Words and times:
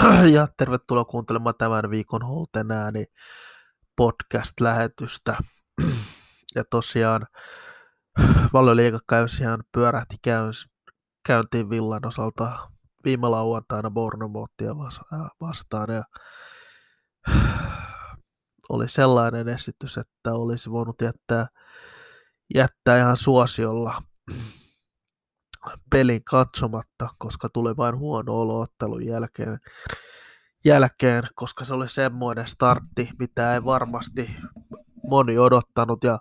Ja, 0.34 0.48
tervetuloa 0.56 1.04
kuuntelemaan 1.04 1.54
tämän 1.58 1.90
viikon 1.90 2.22
Holten 2.22 2.70
ääni 2.70 3.04
podcast-lähetystä. 3.96 5.36
Ja 6.54 6.64
tosiaan 6.70 7.26
valioliikakausihan 8.52 9.64
pyörähti 9.72 10.16
käyntiin 11.26 11.70
Villan 11.70 12.06
osalta 12.06 12.70
viime 13.04 13.28
lauantaina 13.28 13.90
Bournemouthia 13.90 14.76
vastaan. 15.40 15.88
Ja 15.94 16.04
oli 18.68 18.88
sellainen 18.88 19.48
esitys, 19.48 19.98
että 19.98 20.34
olisi 20.34 20.70
voinut 20.70 21.02
jättää, 21.02 21.46
jättää 22.54 22.98
ihan 22.98 23.16
suosiolla 23.16 24.02
pelin 25.90 26.24
katsomatta, 26.24 27.08
koska 27.18 27.48
tuli 27.48 27.76
vain 27.76 27.98
huono 27.98 28.40
olo 28.40 28.60
ottelun 28.60 29.06
jälkeen, 29.06 29.58
jälkeen, 30.64 31.22
koska 31.34 31.64
se 31.64 31.74
oli 31.74 31.88
semmoinen 31.88 32.46
startti, 32.46 33.10
mitä 33.18 33.54
ei 33.54 33.64
varmasti 33.64 34.36
moni 35.02 35.38
odottanut 35.38 36.04
ja 36.04 36.18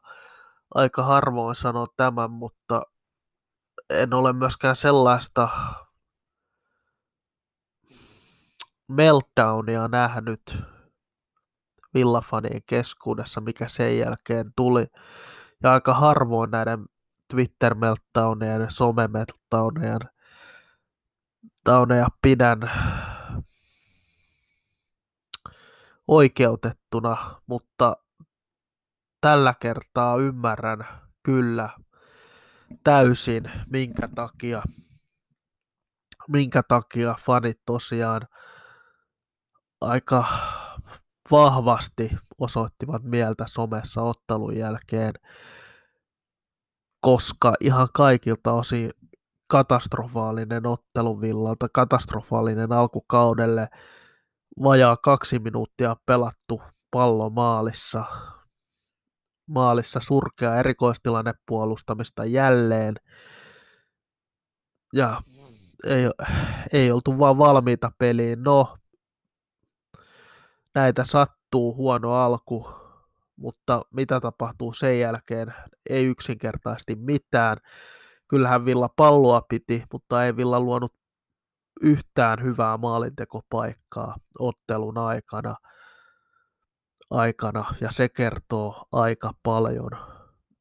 aika 0.75 1.03
harvoin 1.03 1.55
sanoo 1.55 1.87
tämän, 1.97 2.31
mutta 2.31 2.81
en 3.89 4.13
ole 4.13 4.33
myöskään 4.33 4.75
sellaista 4.75 5.49
meltdownia 8.87 9.87
nähnyt 9.87 10.57
villafanien 11.93 12.61
keskuudessa, 12.65 13.41
mikä 13.41 13.67
sen 13.67 13.97
jälkeen 13.97 14.51
tuli. 14.55 14.85
Ja 15.63 15.71
aika 15.71 15.93
harvoin 15.93 16.51
näiden 16.51 16.85
Twitter-meltdownien 17.29 18.67
some-meltdownien 18.71 20.09
pidän 22.21 22.71
oikeutettuna, 26.07 27.41
mutta 27.47 27.97
tällä 29.21 29.53
kertaa 29.59 30.17
ymmärrän 30.17 30.87
kyllä 31.23 31.69
täysin, 32.83 33.51
minkä 33.69 34.09
takia, 34.15 34.63
minkä 36.27 36.63
takia 36.63 37.15
fanit 37.25 37.59
tosiaan 37.65 38.21
aika 39.81 40.25
vahvasti 41.31 42.09
osoittivat 42.39 43.03
mieltä 43.03 43.43
somessa 43.47 44.01
ottelun 44.01 44.57
jälkeen 44.57 45.13
koska 47.01 47.53
ihan 47.59 47.87
kaikilta 47.93 48.53
osin 48.53 48.91
katastrofaalinen 49.47 50.67
ottelu 50.67 51.21
Villalta, 51.21 51.67
katastrofaalinen 51.73 52.71
alkukaudelle, 52.71 53.67
vajaa 54.63 54.97
kaksi 54.97 55.39
minuuttia 55.39 55.95
pelattu 56.05 56.61
pallo 56.91 57.29
maalissa, 57.29 58.05
maalissa 59.47 59.99
surkea 59.99 60.59
erikoistilanne 60.59 61.33
puolustamista 61.45 62.25
jälleen, 62.25 62.95
ja 64.93 65.21
ei, 65.85 66.03
ei 66.73 66.91
oltu 66.91 67.19
vaan 67.19 67.37
valmiita 67.37 67.91
peliin. 67.97 68.43
No, 68.43 68.77
näitä 70.75 71.03
sattuu, 71.03 71.75
huono 71.75 72.13
alku, 72.13 72.69
mutta 73.39 73.81
mitä 73.93 74.19
tapahtuu 74.19 74.73
sen 74.73 74.99
jälkeen, 74.99 75.53
ei 75.89 76.05
yksinkertaisesti 76.05 76.95
mitään. 76.95 77.57
Kyllähän 78.27 78.65
Villa 78.65 78.89
palloa 78.95 79.41
piti, 79.49 79.83
mutta 79.93 80.25
ei 80.25 80.35
Villa 80.35 80.59
luonut 80.59 80.93
yhtään 81.81 82.43
hyvää 82.43 82.77
maalintekopaikkaa 82.77 84.15
ottelun 84.39 84.97
aikana, 84.97 85.55
aikana 87.09 87.65
ja 87.81 87.91
se 87.91 88.09
kertoo 88.09 88.85
aika 88.91 89.31
paljon, 89.43 89.91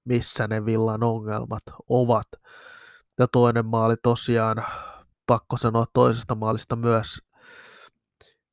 missä 0.05 0.47
ne 0.47 0.65
Villan 0.65 1.03
ongelmat 1.03 1.63
ovat. 1.89 2.27
Ja 3.19 3.27
toinen 3.33 3.67
maali 3.67 3.95
tosiaan, 4.03 4.65
pakko 5.27 5.57
sanoa 5.57 5.85
toisesta 5.93 6.35
maalista 6.35 6.77
myös, 6.77 7.23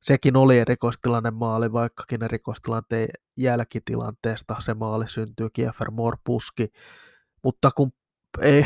sekin 0.06 0.36
oli 0.36 0.58
erikoistilanne 0.58 1.30
maali, 1.30 1.72
vaikkakin 1.72 2.22
erikoistilanteen 2.22 3.08
jälkitilanteesta 3.36 4.56
se 4.58 4.74
maali 4.74 5.08
syntyy, 5.08 5.48
Kiefer 5.52 5.90
Moore 5.90 6.16
puski, 6.24 6.68
mutta 7.42 7.70
kun 7.76 7.92
ei, 8.40 8.64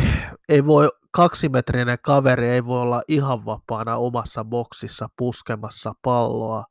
ei 0.48 0.66
voi, 0.66 0.88
kaksimetrinen 1.10 1.98
kaveri 2.02 2.48
ei 2.48 2.64
voi 2.64 2.82
olla 2.82 3.02
ihan 3.08 3.44
vapaana 3.44 3.96
omassa 3.96 4.44
boksissa 4.44 5.08
puskemassa 5.16 5.92
palloa, 6.02 6.64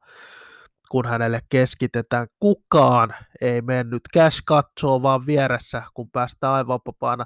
kun 0.91 1.06
hänelle 1.06 1.41
keskitetään. 1.50 2.28
Kukaan 2.40 3.16
ei 3.41 3.62
mennyt. 3.62 4.02
Cash 4.13 4.41
katsoo 4.46 5.02
vaan 5.02 5.25
vieressä, 5.25 5.84
kun 5.94 6.12
päästään 6.12 6.53
aivan 6.53 6.79
vapaana. 6.85 7.25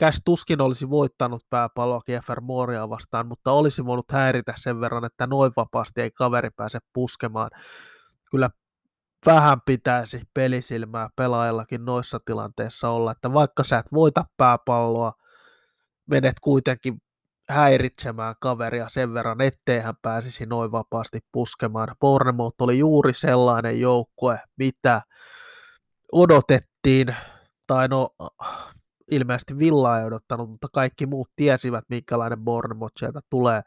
Cash 0.00 0.20
tuskin 0.24 0.60
olisi 0.60 0.90
voittanut 0.90 1.42
pääpalloa 1.50 2.00
Kiefer 2.00 2.40
Mooria 2.40 2.90
vastaan, 2.90 3.26
mutta 3.26 3.52
olisi 3.52 3.84
voinut 3.84 4.12
häiritä 4.12 4.54
sen 4.56 4.80
verran, 4.80 5.04
että 5.04 5.26
noin 5.26 5.52
vapaasti 5.56 6.00
ei 6.00 6.10
kaveri 6.10 6.50
pääse 6.56 6.78
puskemaan. 6.92 7.50
Kyllä 8.30 8.50
vähän 9.26 9.60
pitäisi 9.66 10.20
pelisilmää 10.34 11.08
pelaajallakin 11.16 11.84
noissa 11.84 12.20
tilanteissa 12.24 12.88
olla, 12.88 13.12
että 13.12 13.32
vaikka 13.32 13.64
sä 13.64 13.78
et 13.78 13.86
voita 13.92 14.24
pääpalloa, 14.36 15.12
menet 16.06 16.40
kuitenkin 16.40 16.98
häiritsemään 17.48 18.34
kaveria 18.40 18.88
sen 18.88 19.14
verran, 19.14 19.40
ettei 19.40 19.80
hän 19.80 19.94
pääsisi 20.02 20.46
noin 20.46 20.72
vapaasti 20.72 21.20
puskemaan. 21.32 21.96
Bournemouth 22.00 22.56
oli 22.60 22.78
juuri 22.78 23.14
sellainen 23.14 23.80
joukkue, 23.80 24.40
mitä 24.58 25.02
odotettiin, 26.12 27.16
tai 27.66 27.88
no 27.88 28.10
ilmeisesti 29.10 29.58
Villa 29.58 29.98
ei 29.98 30.04
odottanut, 30.04 30.50
mutta 30.50 30.68
kaikki 30.72 31.06
muut 31.06 31.28
tiesivät, 31.36 31.84
minkälainen 31.88 32.40
Bournemouth 32.44 32.92
sieltä 32.98 33.20
tulee. 33.30 33.62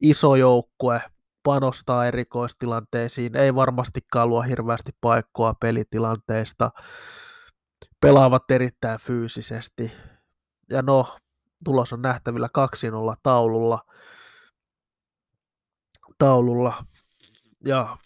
Iso 0.00 0.36
joukkue, 0.36 1.02
panostaa 1.42 2.06
erikoistilanteisiin, 2.06 3.36
ei 3.36 3.54
varmastikaan 3.54 4.28
luo 4.28 4.42
hirveästi 4.42 4.92
paikkoa 5.00 5.54
pelitilanteista, 5.60 6.70
pelaavat 8.00 8.50
erittäin 8.50 9.00
fyysisesti. 9.00 9.92
Ja 10.70 10.82
no, 10.82 11.18
tulos 11.64 11.92
on 11.92 12.02
nähtävillä 12.02 12.48
2-0 13.14 13.16
taululla. 13.22 13.82
taululla. 16.18 16.84
Ja 17.64 17.96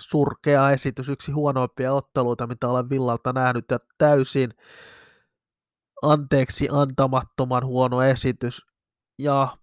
surkea 0.00 0.70
esitys, 0.70 1.08
yksi 1.08 1.32
huonoimpia 1.32 1.92
otteluita, 1.92 2.46
mitä 2.46 2.68
olen 2.68 2.90
Villalta 2.90 3.32
nähnyt, 3.32 3.64
ja 3.70 3.78
täysin 3.98 4.50
anteeksi 6.02 6.68
antamattoman 6.72 7.66
huono 7.66 8.02
esitys. 8.02 8.66
Ja 9.18 9.56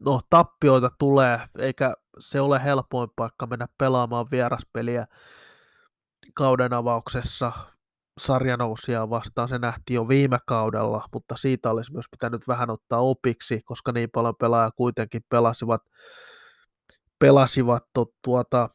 no, 0.00 0.20
tappioita 0.30 0.90
tulee, 0.98 1.40
eikä 1.58 1.94
se 2.18 2.40
ole 2.40 2.64
helpoin 2.64 3.10
paikka 3.16 3.46
mennä 3.46 3.66
pelaamaan 3.78 4.26
vieraspeliä 4.30 5.06
kauden 6.34 6.72
avauksessa 6.72 7.52
sarjanousia 8.20 9.10
vastaan. 9.10 9.48
Se 9.48 9.58
nähtiin 9.58 9.94
jo 9.94 10.08
viime 10.08 10.38
kaudella, 10.46 11.08
mutta 11.12 11.36
siitä 11.36 11.70
olisi 11.70 11.92
myös 11.92 12.06
pitänyt 12.10 12.48
vähän 12.48 12.70
ottaa 12.70 13.00
opiksi, 13.00 13.60
koska 13.64 13.92
niin 13.92 14.10
paljon 14.10 14.36
pelaajia 14.36 14.70
kuitenkin 14.76 15.22
pelasivat, 15.28 15.82
pelasivat 17.18 17.84
tuota, 18.24 18.68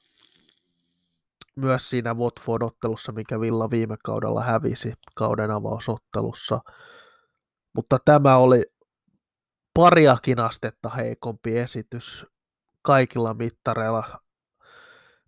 myös 1.56 1.90
siinä 1.90 2.14
Watford-ottelussa, 2.14 3.12
mikä 3.12 3.40
Villa 3.40 3.70
viime 3.70 3.96
kaudella 4.04 4.44
hävisi 4.44 4.94
kauden 5.16 5.52
avausottelussa. 5.52 6.60
Mutta 7.74 7.98
tämä 8.06 8.38
oli 8.38 8.66
pariakin 9.74 10.40
astetta 10.40 10.90
heikompi 10.90 11.58
esitys 11.58 12.26
kaikilla 12.82 13.34
mittareilla, 13.34 14.22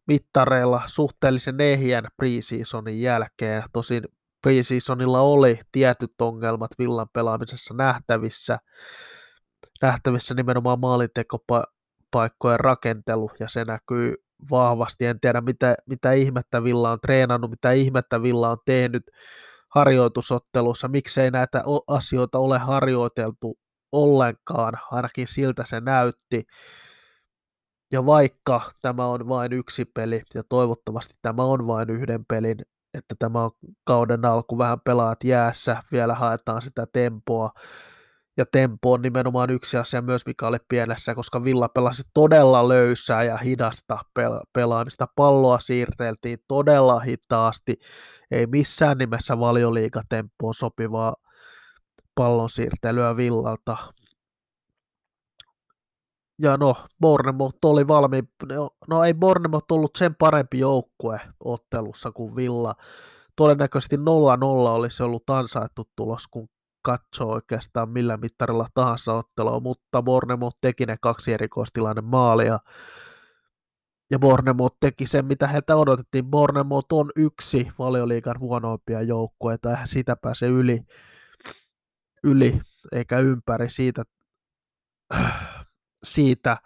mittareilla 0.08 0.82
suhteellisen 0.86 1.62
ehjän 1.62 2.08
preseasonin 2.18 3.02
jälkeen. 3.02 3.64
Tosin 3.74 4.04
preseasonilla 4.42 5.22
oli 5.22 5.60
tietyt 5.72 6.22
ongelmat 6.22 6.72
Villan 6.80 7.10
pelaamisessa 7.14 7.74
nähtävissä, 7.74 8.60
nähtävissä 9.82 10.34
nimenomaan 10.34 10.80
maalintekopaikkojen 10.80 12.60
rakentelu, 12.60 13.32
ja 13.40 13.50
se 13.50 13.64
näkyy 13.64 14.16
vahvasti. 14.52 15.06
En 15.06 15.20
tiedä, 15.20 15.42
mitä, 15.42 15.76
mitä 15.86 16.12
ihmettä 16.12 16.64
Villa 16.64 16.92
on 16.92 17.00
treenannut, 17.02 17.52
mitä 17.52 17.72
ihmettä 17.72 18.22
Villa 18.22 18.50
on 18.50 18.58
tehnyt 18.66 19.04
harjoitusottelussa, 19.70 20.88
miksei 20.88 21.32
näitä 21.32 21.64
asioita 21.88 22.40
ole 22.40 22.58
harjoiteltu 22.58 23.58
ollenkaan, 23.92 24.74
ainakin 24.92 25.28
siltä 25.28 25.64
se 25.66 25.82
näytti. 25.82 26.44
Ja 27.92 28.06
vaikka 28.06 28.62
tämä 28.82 29.06
on 29.06 29.28
vain 29.30 29.54
yksi 29.54 29.86
peli, 29.86 30.24
ja 30.36 30.44
toivottavasti 30.50 31.16
tämä 31.22 31.44
on 31.44 31.68
vain 31.68 31.90
yhden 31.90 32.26
pelin, 32.26 32.58
että 32.94 33.16
tämä 33.20 33.44
on 33.44 33.52
kauden 33.84 34.26
alku, 34.26 34.58
vähän 34.58 34.82
pelaat 34.86 35.24
jäässä, 35.24 35.84
vielä 35.92 36.14
haetaan 36.14 36.62
sitä 36.62 36.88
tempoa, 36.94 37.52
ja 38.38 38.46
tempo 38.52 38.92
on 38.92 39.02
nimenomaan 39.02 39.50
yksi 39.50 39.78
asia 39.78 40.02
myös, 40.02 40.26
mikä 40.26 40.48
oli 40.48 40.58
pienessä, 40.70 41.16
koska 41.16 41.44
Villa 41.44 41.70
pelasi 41.70 42.04
todella 42.14 42.68
löysää 42.68 43.24
ja 43.24 43.38
hidasta 43.38 44.00
pel- 44.20 44.44
pelaamista. 44.54 45.08
Palloa 45.16 45.60
siirteltiin 45.60 46.38
todella 46.48 47.00
hitaasti, 47.00 47.80
ei 48.32 48.48
missään 48.48 48.98
nimessä 48.98 49.40
valioliikatempoon 49.40 50.54
sopivaa 50.54 51.16
pallon 52.16 52.50
siirtelyä 52.50 53.18
Villalta. 53.18 53.78
Ja 56.42 56.58
no, 56.58 56.76
Bournemouth 57.02 57.58
oli 57.66 57.88
valmiin, 57.88 58.30
no, 58.50 58.70
no 58.88 59.04
ei 59.04 59.14
Bournemouth 59.14 59.74
ollut 59.74 59.92
sen 59.98 60.16
parempi 60.16 60.60
joukkue 60.60 61.22
ottelussa 61.40 62.12
kuin 62.12 62.36
Villa. 62.36 62.76
Todennäköisesti 63.36 63.96
0-0 63.96 64.00
olisi 64.70 65.04
ollut 65.04 65.30
ansaittu 65.30 65.84
tulos, 65.96 66.28
kun 66.28 66.50
katsoo 66.88 67.32
oikeastaan 67.32 67.90
millä 67.90 68.18
mittarilla 68.18 68.68
tahansa 68.74 69.14
ottelua, 69.14 69.60
mutta 69.60 70.04
Bournemouth 70.04 70.58
teki 70.62 70.86
ne 70.86 70.96
kaksi 71.02 71.34
erikoistilanne 71.34 72.02
maalia. 72.02 72.60
Ja 74.12 74.20
Bournemouth 74.20 74.78
teki 74.80 75.06
sen, 75.06 75.26
mitä 75.26 75.48
heiltä 75.48 75.76
odotettiin. 75.76 76.26
Bournemouth 76.26 76.94
on 76.94 77.12
yksi 77.16 77.68
valioliikan 77.80 78.40
huonoimpia 78.40 79.02
joukkueita, 79.02 79.70
eihän 79.70 79.88
sitä 79.88 80.16
pääse 80.16 80.48
yli, 80.48 80.80
yli 82.24 82.62
eikä 82.92 83.20
ympäri 83.20 83.70
siitä, 83.70 84.04
siitä 86.04 86.58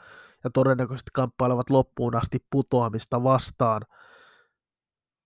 ja 0.44 0.50
todennäköisesti 0.53 1.12
kamppailevat 1.13 1.69
loppuun 1.69 2.15
asti 2.15 2.45
putoamista 2.51 3.23
vastaan– 3.23 3.81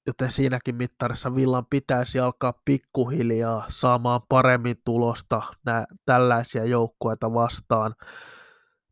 joten 0.08 0.32
siinäkin 0.32 0.76
mittarissa 0.76 1.36
Villan 1.36 1.66
pitäisi 1.66 2.20
alkaa 2.20 2.54
pikkuhiljaa 2.66 3.66
saamaan 3.70 4.22
paremmin 4.30 4.76
tulosta 4.86 5.42
nää, 5.66 5.86
tällaisia 6.06 6.66
joukkueita 6.66 7.34
vastaan. 7.34 7.96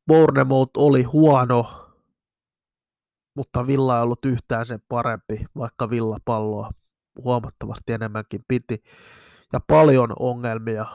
Bournemouth 0.07 0.71
oli 0.77 1.03
huono, 1.03 1.89
mutta 3.35 3.67
Villa 3.67 3.97
ei 3.97 4.03
ollut 4.03 4.25
yhtään 4.25 4.65
sen 4.65 4.81
parempi, 4.89 5.45
vaikka 5.57 5.89
Villa 5.89 6.17
palloa 6.25 6.71
huomattavasti 7.23 7.93
enemmänkin 7.93 8.41
piti. 8.47 8.83
Ja 9.53 9.59
paljon 9.67 10.13
ongelmia 10.19 10.85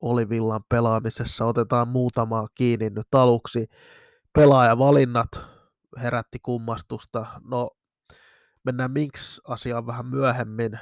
oli 0.00 0.28
Villan 0.28 0.64
pelaamisessa. 0.68 1.44
Otetaan 1.44 1.88
muutamaa 1.88 2.46
kiinni 2.54 2.90
nyt 2.90 3.14
aluksi. 3.14 3.68
Pelaajavalinnat 4.32 5.28
herätti 6.02 6.38
kummastusta. 6.42 7.26
No 7.44 7.70
mennään 8.64 8.90
Minks-asiaan 8.92 9.86
vähän 9.86 10.06
myöhemmin, 10.06 10.78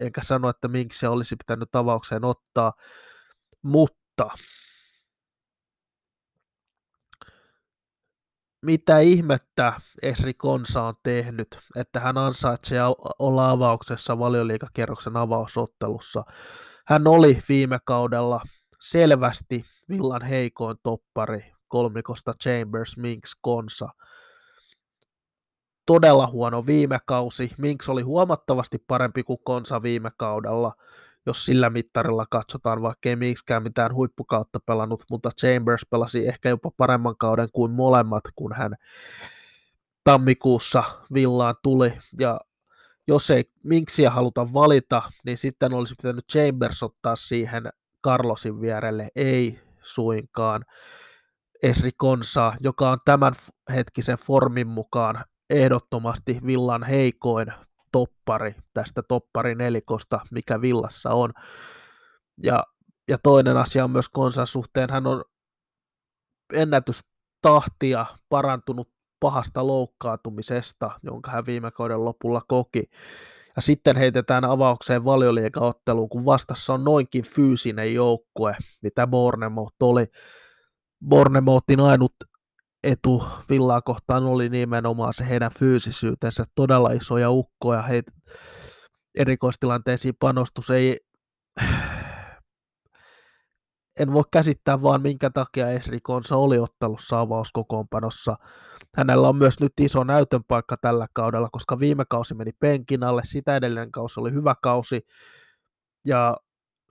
enkä 0.00 0.22
sano, 0.22 0.48
että 0.48 0.68
Minks 0.68 1.04
olisi 1.04 1.36
pitänyt 1.36 1.76
avaukseen 1.76 2.24
ottaa, 2.24 2.72
mutta 3.62 4.28
mitä 8.62 8.98
ihmettä 8.98 9.80
Esri 10.02 10.34
Konsa 10.34 10.82
on 10.82 10.94
tehnyt, 11.02 11.58
että 11.76 12.00
hän 12.00 12.18
ansaitsee 12.18 12.80
olla 13.18 13.50
avauksessa 13.50 14.18
valioliikakierroksen 14.18 15.16
avausottelussa. 15.16 16.24
Hän 16.86 17.06
oli 17.06 17.42
viime 17.48 17.78
kaudella 17.84 18.40
selvästi 18.80 19.64
Villan 19.88 20.22
heikoin 20.22 20.76
toppari 20.82 21.52
kolmikosta 21.68 22.34
Chambers, 22.42 22.96
Minks, 22.96 23.36
Konsa 23.40 23.88
todella 25.88 26.26
huono 26.26 26.66
viime 26.66 26.98
kausi. 27.06 27.50
Minks 27.58 27.88
oli 27.88 28.02
huomattavasti 28.02 28.84
parempi 28.86 29.22
kuin 29.22 29.38
Konsa 29.44 29.82
viime 29.82 30.10
kaudella, 30.16 30.72
jos 31.26 31.44
sillä 31.44 31.70
mittarilla 31.70 32.26
katsotaan, 32.30 32.82
vaikka 32.82 33.08
ei 33.08 33.16
Minkskään 33.16 33.62
mitään 33.62 33.94
huippukautta 33.94 34.60
pelannut, 34.66 35.04
mutta 35.10 35.30
Chambers 35.40 35.86
pelasi 35.90 36.28
ehkä 36.28 36.48
jopa 36.48 36.70
paremman 36.76 37.16
kauden 37.16 37.48
kuin 37.52 37.72
molemmat, 37.72 38.24
kun 38.34 38.52
hän 38.52 38.74
tammikuussa 40.04 40.84
villaan 41.14 41.54
tuli. 41.62 41.92
Ja 42.18 42.40
jos 43.06 43.30
ei 43.30 43.44
Minksiä 43.64 44.10
haluta 44.10 44.52
valita, 44.52 45.02
niin 45.24 45.38
sitten 45.38 45.74
olisi 45.74 45.94
pitänyt 45.94 46.26
Chambers 46.32 46.82
ottaa 46.82 47.16
siihen 47.16 47.62
Carlosin 48.04 48.60
vierelle, 48.60 49.08
ei 49.16 49.60
suinkaan. 49.82 50.64
Esri 51.62 51.90
Konsa, 51.96 52.52
joka 52.60 52.90
on 52.90 52.98
tämän 53.04 53.34
hetkisen 53.74 54.18
formin 54.18 54.66
mukaan 54.66 55.24
ehdottomasti 55.50 56.40
Villan 56.46 56.82
heikoin 56.82 57.52
toppari 57.92 58.54
tästä 58.74 59.02
toppari 59.02 59.54
nelikosta, 59.54 60.20
mikä 60.30 60.60
Villassa 60.60 61.10
on. 61.10 61.32
Ja, 62.42 62.64
ja 63.08 63.18
toinen 63.22 63.56
asia 63.56 63.84
on 63.84 63.90
myös 63.90 64.08
Konsan 64.08 64.46
suhteen, 64.46 64.90
hän 64.90 65.06
on 65.06 65.24
ennätystahtia 66.52 68.06
parantunut 68.28 68.90
pahasta 69.20 69.66
loukkaantumisesta, 69.66 70.90
jonka 71.02 71.30
hän 71.30 71.46
viime 71.46 71.70
kauden 71.70 72.04
lopulla 72.04 72.42
koki. 72.48 72.90
Ja 73.56 73.62
sitten 73.62 73.96
heitetään 73.96 74.44
avaukseen 74.44 75.04
valioliikaotteluun, 75.04 76.08
kun 76.08 76.24
vastassa 76.24 76.74
on 76.74 76.84
noinkin 76.84 77.24
fyysinen 77.24 77.94
joukkue, 77.94 78.56
mitä 78.82 79.06
Bournemouth 79.06 79.74
oli. 79.80 80.04
Bournemouthin 81.08 81.80
ainut 81.80 82.14
etu 82.82 83.24
Villaa 83.50 83.82
kohtaan 83.82 84.24
oli 84.24 84.48
nimenomaan 84.48 85.14
se 85.14 85.28
heidän 85.28 85.50
fyysisyytensä, 85.58 86.44
todella 86.54 86.90
isoja 86.92 87.30
ukkoja, 87.30 87.82
he 87.82 88.02
erikoistilanteisiin 89.14 90.14
panostus 90.20 90.70
ei, 90.70 91.00
en 94.00 94.12
voi 94.12 94.22
käsittää 94.32 94.82
vaan 94.82 95.02
minkä 95.02 95.30
takia 95.30 95.70
Esri 95.70 96.00
Konsa 96.00 96.36
oli 96.36 96.58
ottelussa 96.58 97.20
avauskokoonpanossa. 97.20 98.36
Hänellä 98.96 99.28
on 99.28 99.36
myös 99.36 99.60
nyt 99.60 99.72
iso 99.80 100.04
näytön 100.04 100.44
paikka 100.48 100.76
tällä 100.76 101.06
kaudella, 101.12 101.48
koska 101.52 101.78
viime 101.78 102.04
kausi 102.10 102.34
meni 102.34 102.52
penkin 102.52 103.04
alle, 103.04 103.22
sitä 103.24 103.56
edellinen 103.56 103.92
kausi 103.92 104.20
oli 104.20 104.32
hyvä 104.32 104.54
kausi, 104.62 105.06
ja 106.04 106.36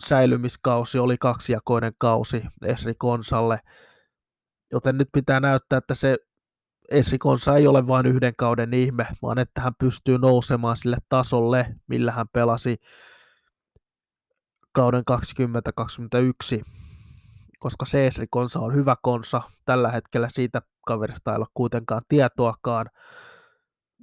säilymiskausi 0.06 1.00
oli 1.00 1.18
kaksijakoinen 1.18 1.94
kausi 1.98 2.44
Esri 2.66 2.94
Konsalle 2.98 3.60
joten 4.72 4.98
nyt 4.98 5.10
pitää 5.14 5.40
näyttää, 5.40 5.78
että 5.78 5.96
se 5.96 6.18
Esikonsa 6.92 7.56
ei 7.56 7.68
ole 7.68 7.88
vain 7.88 8.06
yhden 8.06 8.34
kauden 8.38 8.74
ihme, 8.74 9.08
vaan 9.22 9.40
että 9.40 9.62
hän 9.62 9.76
pystyy 9.80 10.18
nousemaan 10.18 10.78
sille 10.78 10.98
tasolle, 11.10 11.76
millä 11.88 12.12
hän 12.12 12.28
pelasi 12.34 12.78
kauden 14.72 15.06
2021, 15.06 16.62
koska 17.60 17.86
se 17.86 18.08
Esrikonsa 18.08 18.60
on 18.60 18.74
hyvä 18.74 18.96
konsa. 19.02 19.42
Tällä 19.66 19.92
hetkellä 19.92 20.30
siitä 20.30 20.62
kaverista 20.86 21.32
ei 21.32 21.38
ole 21.38 21.46
kuitenkaan 21.54 22.02
tietoakaan. 22.10 22.86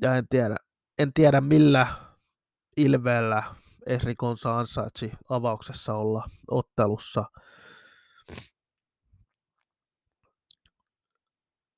Ja 0.03 0.17
en 0.17 0.29
tiedä, 0.29 0.57
en 0.99 1.13
tiedä 1.13 1.41
millä 1.41 1.87
ilveellä 2.77 3.43
Esrikonsa 3.87 4.59
ansaitsi 4.59 5.13
avauksessa 5.29 5.95
olla 5.95 6.25
ottelussa. 6.51 7.25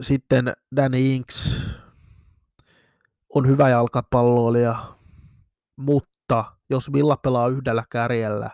Sitten 0.03 0.53
Danny 0.77 0.99
Inks 0.99 1.61
on 3.35 3.49
hyvä 3.49 3.69
jalkapalloilija, 3.69 4.77
mutta 5.77 6.45
jos 6.71 6.93
Villa 6.93 7.17
pelaa 7.17 7.49
yhdellä 7.49 7.85
kärjellä, 7.91 8.51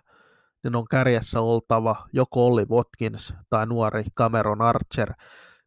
niin 0.64 0.76
on 0.76 0.84
kärjessä 0.90 1.40
oltava 1.40 2.06
joko 2.12 2.46
Olli 2.46 2.64
Watkins 2.64 3.34
tai 3.50 3.66
nuori 3.66 4.04
Cameron 4.18 4.62
Archer, 4.62 5.12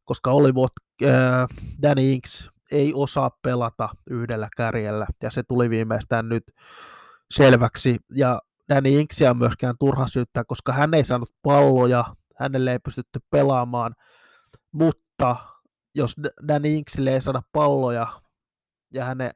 koska 0.05 0.31
Olli 0.31 0.51
Wat- 0.51 1.07
äh, 1.07 1.47
Danny 1.81 2.11
Inks 2.11 2.49
ei 2.71 2.93
osaa 2.95 3.29
pelata 3.41 3.89
yhdellä 4.09 4.49
kärjellä, 4.57 5.07
ja 5.23 5.31
se 5.31 5.43
tuli 5.43 5.69
viimeistään 5.69 6.29
nyt 6.29 6.43
selväksi, 7.33 7.97
ja 8.11 8.41
Danny 8.69 8.89
Inksia 8.89 9.29
on 9.29 9.37
myöskään 9.37 9.75
turha 9.79 10.07
syyttää, 10.07 10.43
koska 10.47 10.73
hän 10.73 10.93
ei 10.93 11.05
saanut 11.05 11.33
palloja, 11.41 12.05
hänelle 12.39 12.71
ei 12.71 12.79
pystytty 12.79 13.19
pelaamaan, 13.29 13.95
mutta 14.71 15.35
jos 15.95 16.15
Danny 16.47 16.69
Inksille 16.69 17.13
ei 17.13 17.21
saada 17.21 17.41
palloja 17.51 18.07
ja 18.93 19.05
häne, 19.05 19.31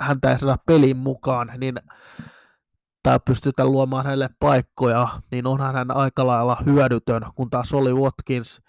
häntä 0.00 0.30
ei 0.30 0.38
saada 0.38 0.58
pelin 0.66 0.96
mukaan, 0.96 1.52
niin 1.56 1.80
tai 3.02 3.20
pystytään 3.24 3.72
luomaan 3.72 4.04
hänelle 4.04 4.28
paikkoja, 4.38 5.08
niin 5.30 5.46
onhan 5.46 5.74
hän 5.74 5.90
aika 5.90 6.26
lailla 6.26 6.62
hyödytön, 6.66 7.22
kun 7.34 7.50
taas 7.50 7.74
oli 7.74 7.92
Watkins 7.92 8.60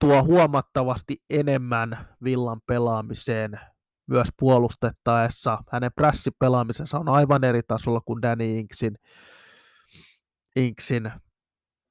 tuo 0.00 0.22
huomattavasti 0.22 1.22
enemmän 1.30 2.08
villan 2.24 2.60
pelaamiseen 2.66 3.60
myös 4.06 4.28
puolustettaessa. 4.38 5.58
Hänen 5.70 5.90
prässipelaamisensa 5.96 6.98
on 6.98 7.08
aivan 7.08 7.44
eri 7.44 7.62
tasolla 7.62 8.00
kuin 8.00 8.22
Danny 8.22 8.58
Inksin. 8.58 8.98
Inksin 10.56 11.12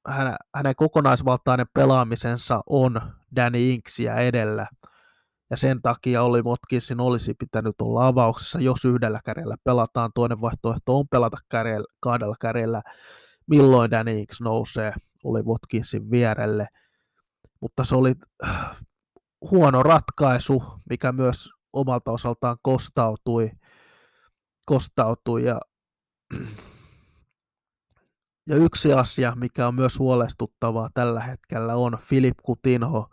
hänen, 0.08 0.36
hänen 0.54 0.74
kokonaisvaltainen 0.76 1.66
pelaamisensa 1.74 2.60
on 2.66 3.00
Danny 3.36 3.70
Inksia 3.70 4.16
edellä. 4.16 4.66
Ja 5.50 5.56
sen 5.56 5.82
takia 5.82 6.22
oli 6.22 6.42
Motkinsin 6.42 7.00
olisi 7.00 7.34
pitänyt 7.34 7.80
olla 7.80 8.06
avauksessa, 8.06 8.60
jos 8.60 8.84
yhdellä 8.84 9.20
kärjellä 9.24 9.56
pelataan. 9.64 10.10
Toinen 10.14 10.40
vaihtoehto 10.40 10.98
on 10.98 11.08
pelata 11.08 11.36
kärjellä, 11.48 11.86
kahdella 12.00 12.36
kärjellä, 12.40 12.82
milloin 13.46 13.90
Danny 13.90 14.18
Inks 14.18 14.40
nousee. 14.40 14.92
oli 15.24 15.42
Watkinsin 15.42 16.10
vierelle, 16.10 16.68
mutta 17.60 17.84
se 17.84 17.96
oli 17.96 18.12
huono 19.50 19.82
ratkaisu, 19.82 20.62
mikä 20.90 21.12
myös 21.12 21.50
omalta 21.72 22.10
osaltaan 22.10 22.56
kostautui, 22.62 23.50
kostautui 24.66 25.44
ja, 25.44 25.60
ja 28.48 28.56
yksi 28.56 28.92
asia, 28.92 29.34
mikä 29.34 29.66
on 29.66 29.74
myös 29.74 29.98
huolestuttavaa 29.98 30.88
tällä 30.94 31.20
hetkellä, 31.20 31.74
on 31.74 31.98
Filip 32.00 32.36
Kutinho, 32.42 33.08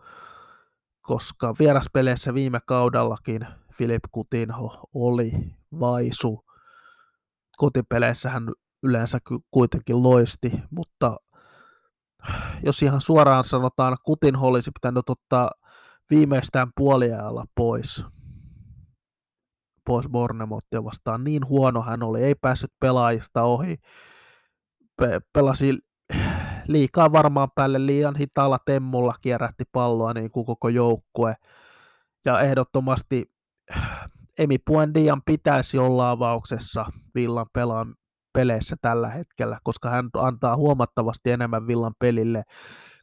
koska 1.02 1.56
vieraspeleissä 1.60 2.34
viime 2.34 2.60
kaudellakin 2.68 3.48
Filip 3.74 4.04
Kutinho 4.12 4.90
oli 4.94 5.32
vaisu. 5.80 6.46
Kotipeleissä 7.58 8.30
hän 8.30 8.52
yleensä 8.84 9.20
kuitenkin 9.52 10.04
loisti, 10.04 10.52
mutta 10.72 11.18
jos 12.64 12.82
ihan 12.82 13.02
suoraan 13.02 13.44
sanotaan, 13.44 13.98
Kutinho 14.04 14.48
olisi 14.48 14.72
pitänyt 14.72 15.10
ottaa 15.10 15.52
viimeistään 16.10 16.72
puoliajalla 16.76 17.46
pois 17.56 18.06
pois 19.86 20.10
Bornemottia 20.10 20.84
vastaan. 20.84 21.24
Niin 21.24 21.48
huono 21.48 21.82
hän 21.82 22.04
oli, 22.04 22.24
ei 22.24 22.36
päässyt 22.36 22.72
pelaajista 22.80 23.44
ohi. 23.44 23.78
Pe- 25.02 25.22
pelasi 25.34 25.78
liikaa 26.68 27.12
varmaan 27.12 27.50
päälle 27.56 27.86
liian 27.86 28.16
hitaalla 28.16 28.58
temmulla 28.66 29.16
kierrätti 29.22 29.64
palloa 29.72 30.14
niin 30.14 30.32
kuin 30.32 30.46
koko 30.46 30.70
joukkue. 30.70 31.36
Ja 32.26 32.40
ehdottomasti 32.40 33.34
Emi 34.40 34.58
Puendian 34.58 35.22
pitäisi 35.26 35.78
olla 35.78 36.12
avauksessa 36.12 36.86
Villan 37.16 37.46
pelaan 37.54 37.96
peleissä 38.34 38.76
tällä 38.82 39.10
hetkellä, 39.10 39.58
koska 39.64 39.90
hän 39.90 40.10
antaa 40.14 40.56
huomattavasti 40.56 41.32
enemmän 41.32 41.68
Villan 41.68 41.94
pelille 42.00 42.44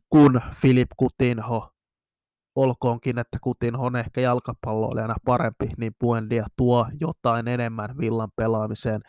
kuin 0.09 0.41
Filip 0.55 0.91
Kutinho. 0.97 1.71
Olkoonkin, 2.57 3.19
että 3.19 3.39
Kutinho 3.41 3.87
on 3.87 3.97
ehkä 3.97 4.21
jalkapalloilijana 4.21 5.15
parempi, 5.25 5.71
niin 5.77 5.93
Puendia 5.99 6.47
tuo 6.57 6.87
jotain 7.01 7.49
enemmän 7.49 7.99
Villan 7.99 8.31
pelaamiseen. 8.37 9.01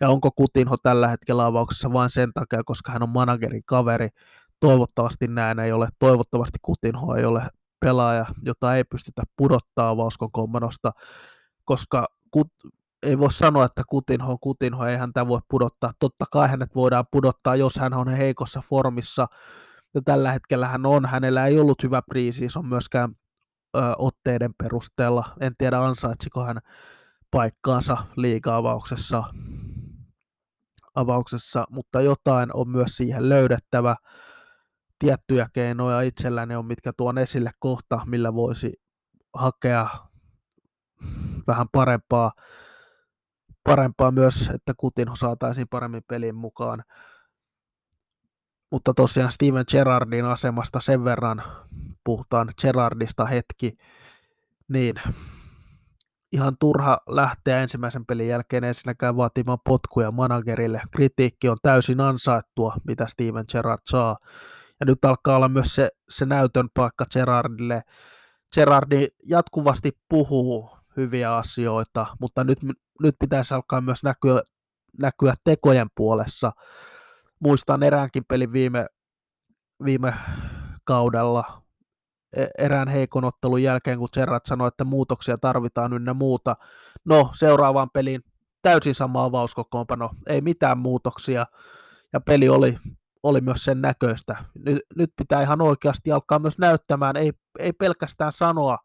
Ja 0.00 0.08
onko 0.08 0.30
Kutinho 0.30 0.76
tällä 0.82 1.08
hetkellä 1.08 1.46
avauksessa 1.46 1.92
vain 1.92 2.10
sen 2.10 2.32
takia, 2.32 2.64
koska 2.64 2.92
hän 2.92 3.02
on 3.02 3.08
managerin 3.08 3.62
kaveri? 3.66 4.08
Toivottavasti 4.60 5.26
näin 5.28 5.58
ei 5.58 5.72
ole. 5.72 5.88
Toivottavasti 5.98 6.58
Kutinho 6.62 7.14
ei 7.14 7.24
ole 7.24 7.42
pelaaja, 7.80 8.26
jota 8.42 8.76
ei 8.76 8.84
pystytä 8.84 9.22
pudottaa 9.36 9.88
avauskokoonpanosta, 9.88 10.92
koska 11.64 12.06
kut, 12.30 12.48
ei 13.02 13.18
voi 13.18 13.32
sanoa, 13.32 13.64
että 13.64 13.82
Kutinho 13.88 14.32
on 14.32 14.38
Kutinho, 14.40 14.86
ei 14.86 14.96
häntä 14.96 15.28
voi 15.28 15.40
pudottaa. 15.48 15.92
Totta 15.98 16.24
kai 16.32 16.48
hänet 16.48 16.74
voidaan 16.74 17.04
pudottaa, 17.10 17.56
jos 17.56 17.76
hän 17.76 17.94
on 17.94 18.08
heikossa 18.08 18.62
formissa, 18.70 19.26
ja 19.94 20.00
tällä 20.04 20.32
hetkellä 20.32 20.68
hän 20.68 20.86
on. 20.86 21.06
Hänellä 21.06 21.46
ei 21.46 21.58
ollut 21.58 21.82
hyvä 21.82 22.02
on 22.56 22.66
myöskään 22.66 23.10
ö, 23.76 23.80
otteiden 23.98 24.54
perusteella. 24.62 25.24
En 25.40 25.52
tiedä 25.58 25.78
ansaitsiko 25.78 26.44
hän 26.44 26.58
paikkaansa 27.30 27.96
liiga-avauksessa, 28.16 29.24
avauksessa, 30.94 31.66
mutta 31.70 32.00
jotain 32.00 32.50
on 32.54 32.68
myös 32.68 32.96
siihen 32.96 33.28
löydettävä. 33.28 33.96
Tiettyjä 34.98 35.46
keinoja 35.52 36.00
itselläni 36.00 36.56
on, 36.56 36.66
mitkä 36.66 36.92
tuon 36.96 37.18
esille 37.18 37.50
kohta, 37.58 38.00
millä 38.06 38.34
voisi 38.34 38.72
hakea 39.34 39.88
vähän 41.46 41.66
parempaa, 41.72 42.32
parempaa 43.64 44.10
myös, 44.10 44.50
että 44.54 44.72
Kutin 44.76 45.08
saataisiin 45.14 45.66
paremmin 45.70 46.02
pelin 46.08 46.34
mukaan. 46.34 46.84
Mutta 48.70 48.94
tosiaan 48.94 49.32
Steven 49.32 49.64
Gerrardin 49.70 50.24
asemasta 50.24 50.80
sen 50.80 51.04
verran 51.04 51.42
puhutaan 52.04 52.48
Gerrardista 52.60 53.24
hetki, 53.24 53.76
niin 54.68 54.94
ihan 56.34 56.56
turha 56.60 56.98
lähteä 57.08 57.62
ensimmäisen 57.62 58.06
pelin 58.06 58.28
jälkeen 58.28 58.64
ensinnäkään 58.64 59.16
vaatimaan 59.16 59.58
potkuja 59.64 60.10
managerille. 60.10 60.82
Kritiikki 60.90 61.48
on 61.48 61.56
täysin 61.62 62.00
ansaittua, 62.00 62.76
mitä 62.86 63.06
Steven 63.06 63.44
Gerrard 63.52 63.80
saa. 63.86 64.16
Ja 64.80 64.86
nyt 64.86 65.04
alkaa 65.04 65.36
olla 65.36 65.48
myös 65.48 65.74
se, 65.74 65.88
se 66.08 66.26
näytön 66.26 66.68
paikka 66.74 67.04
Gerardille. 67.12 67.82
Gerardi 68.54 69.06
jatkuvasti 69.28 69.92
puhuu 70.08 70.70
hyviä 70.96 71.36
asioita, 71.36 72.06
mutta 72.20 72.44
nyt, 72.44 72.58
nyt 73.02 73.16
pitäisi 73.20 73.54
alkaa 73.54 73.80
myös 73.80 74.02
näkyä, 74.02 74.42
näkyä 75.00 75.34
tekojen 75.44 75.88
puolessa. 75.94 76.52
Muistan 77.40 77.82
eräänkin 77.82 78.22
pelin 78.28 78.52
viime, 78.52 78.86
viime 79.84 80.14
kaudella, 80.84 81.63
erään 82.58 82.88
heikon 82.88 83.24
ottelun 83.24 83.62
jälkeen, 83.62 83.98
kun 83.98 84.08
Gerrard 84.12 84.42
sanoi, 84.48 84.68
että 84.68 84.84
muutoksia 84.84 85.38
tarvitaan 85.38 85.92
ynnä 85.92 86.14
muuta. 86.14 86.56
No, 87.04 87.30
seuraavaan 87.34 87.90
peliin 87.90 88.24
täysin 88.62 88.94
sama 88.94 89.24
avauskokoonpano, 89.24 90.10
ei 90.26 90.40
mitään 90.40 90.78
muutoksia, 90.78 91.46
ja 92.12 92.20
peli 92.20 92.48
oli, 92.48 92.78
oli 93.22 93.40
myös 93.40 93.64
sen 93.64 93.80
näköistä. 93.80 94.44
Nyt, 94.54 94.78
nyt 94.96 95.12
pitää 95.16 95.42
ihan 95.42 95.60
oikeasti 95.60 96.12
alkaa 96.12 96.38
myös 96.38 96.58
näyttämään, 96.58 97.16
ei, 97.16 97.32
ei 97.58 97.72
pelkästään 97.72 98.32
sanoa 98.32 98.78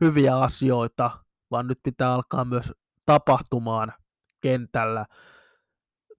hyviä 0.00 0.38
asioita, 0.38 1.10
vaan 1.50 1.66
nyt 1.66 1.80
pitää 1.82 2.12
alkaa 2.12 2.44
myös 2.44 2.72
tapahtumaan 3.06 3.92
kentällä. 4.40 5.06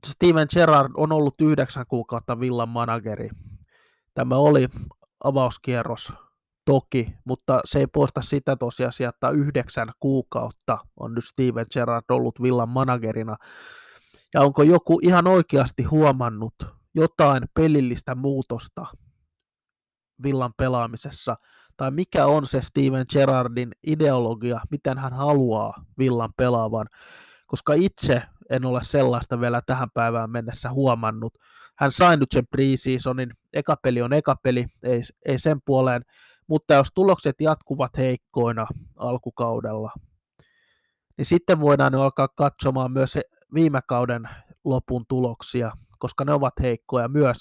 Steven 0.06 0.48
Gerrard 0.54 0.92
on 0.98 1.12
ollut 1.12 1.42
yhdeksän 1.42 1.86
kuukautta 1.88 2.40
Villan 2.40 2.70
manageri. 2.70 3.30
Tämä 4.14 4.36
oli 4.36 4.68
avauskierros 5.24 6.14
toki, 6.68 7.14
mutta 7.26 7.62
se 7.66 7.80
ei 7.80 7.88
poista 7.88 8.22
sitä 8.22 8.56
tosiasiaa, 8.56 9.10
että 9.10 9.30
yhdeksän 9.30 9.92
kuukautta 10.00 10.78
on 10.98 11.14
nyt 11.14 11.26
Steven 11.26 11.66
Gerrard 11.74 12.06
ollut 12.10 12.42
Villan 12.42 12.70
managerina. 12.70 13.36
Ja 14.34 14.42
onko 14.42 14.64
joku 14.64 15.00
ihan 15.02 15.28
oikeasti 15.28 15.84
huomannut 15.84 16.54
jotain 16.96 17.44
pelillistä 17.54 18.16
muutosta 18.16 18.86
Villan 20.24 20.54
pelaamisessa, 20.58 21.36
tai 21.78 21.92
mikä 21.92 22.26
on 22.26 22.46
se 22.46 22.62
Steven 22.62 23.06
Gerrardin 23.12 23.72
ideologia, 23.88 24.62
miten 24.72 24.98
hän 24.98 25.14
haluaa 25.14 25.74
Villan 25.98 26.34
pelaavan, 26.38 26.88
koska 27.48 27.74
itse 27.74 28.22
en 28.50 28.66
ole 28.66 28.80
sellaista 28.84 29.42
vielä 29.42 29.62
tähän 29.66 29.90
päivään 29.94 30.32
mennessä 30.32 30.72
huomannut. 30.72 31.34
Hän 31.78 31.92
sai 31.92 32.18
nyt 32.18 32.32
sen 32.32 32.48
preseasonin, 32.48 33.30
eka 33.54 33.76
peli 33.84 34.02
on 34.02 34.14
eka 34.14 34.36
peli, 34.44 34.66
ei, 34.84 35.02
ei 35.26 35.40
sen 35.40 35.60
puoleen, 35.66 36.02
mutta 36.48 36.74
jos 36.74 36.88
tulokset 36.96 37.42
jatkuvat 37.42 37.98
heikkoina 37.98 38.68
alkukaudella, 38.96 39.92
niin 41.18 41.26
sitten 41.26 41.60
voidaan 41.60 41.94
jo 41.94 42.02
alkaa 42.02 42.28
katsomaan 42.28 42.92
myös 42.92 43.20
viime 43.54 43.80
kauden 43.88 44.30
lopun 44.66 45.06
tuloksia, 45.08 45.72
koska 46.00 46.26
ne 46.26 46.34
ovat 46.34 46.54
heikkoja 46.62 47.08
myös. 47.08 47.38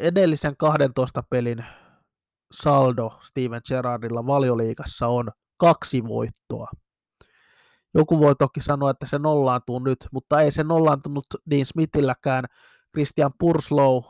Edellisen 0.00 0.56
12 0.56 1.22
pelin 1.30 1.64
saldo 2.52 3.18
Steven 3.22 3.60
Gerrardilla 3.68 4.26
valioliikassa 4.26 5.06
on 5.06 5.30
kaksi 5.56 6.04
voittoa. 6.04 6.70
Joku 7.94 8.20
voi 8.20 8.34
toki 8.36 8.60
sanoa, 8.60 8.90
että 8.90 9.06
se 9.06 9.18
nollaantuu 9.18 9.78
nyt, 9.78 10.06
mutta 10.12 10.40
ei 10.40 10.50
se 10.50 10.64
nollaantunut 10.64 11.24
Dean 11.50 11.66
Smithilläkään. 11.66 12.44
Christian 12.92 13.32
Purslow 13.38 14.02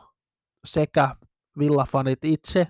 sekä 0.65 1.15
villafanit 1.59 2.19
itse 2.23 2.67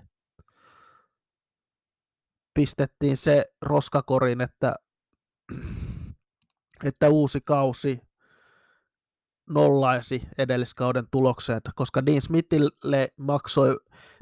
pistettiin 2.58 3.16
se 3.16 3.44
roskakorin, 3.62 4.40
että, 4.40 4.74
että 6.84 7.08
uusi 7.08 7.40
kausi 7.40 8.00
nollaisi 9.50 10.22
edelliskauden 10.38 11.06
tulokset, 11.10 11.64
koska 11.74 12.06
Dean 12.06 12.22
Smithille 12.22 13.08
maksoi 13.16 13.76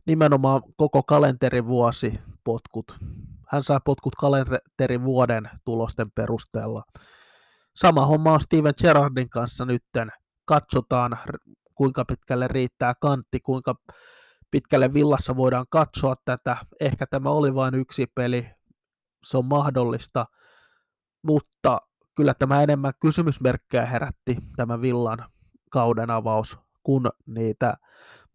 nimenomaan 0.07 0.62
koko 0.76 1.02
kalenterivuosi 1.02 2.21
potkut. 2.45 2.97
Hän 3.49 3.62
sai 3.62 3.78
potkut 3.85 4.14
kalenterivuoden 4.14 5.50
tulosten 5.64 6.11
perusteella. 6.11 6.83
Sama 7.76 8.07
homma 8.07 8.33
on 8.33 8.40
Steven 8.40 8.75
Gerrardin 8.83 9.28
kanssa 9.28 9.64
nytten. 9.64 10.12
Katsotaan, 10.45 11.19
kuinka 11.75 12.05
pitkälle 12.05 12.49
riittää 12.49 12.95
kantti, 13.00 13.40
kuinka 13.40 13.75
pitkälle 14.50 14.95
villassa 14.95 15.37
voidaan 15.37 15.67
katsoa 15.71 16.15
tätä. 16.25 16.57
Ehkä 16.81 17.07
tämä 17.07 17.31
oli 17.31 17.55
vain 17.55 17.75
yksi 17.75 18.07
peli, 18.15 18.50
se 19.25 19.38
on 19.38 19.45
mahdollista, 19.45 20.26
mutta 21.23 21.81
kyllä 22.15 22.35
tämä 22.35 22.62
enemmän 22.62 22.93
kysymysmerkkejä 23.00 23.87
herätti 23.87 24.37
tämä 24.57 24.81
villan 24.81 25.19
kauden 25.71 26.11
avaus, 26.11 26.59
kun 26.83 27.11
niitä 27.26 27.76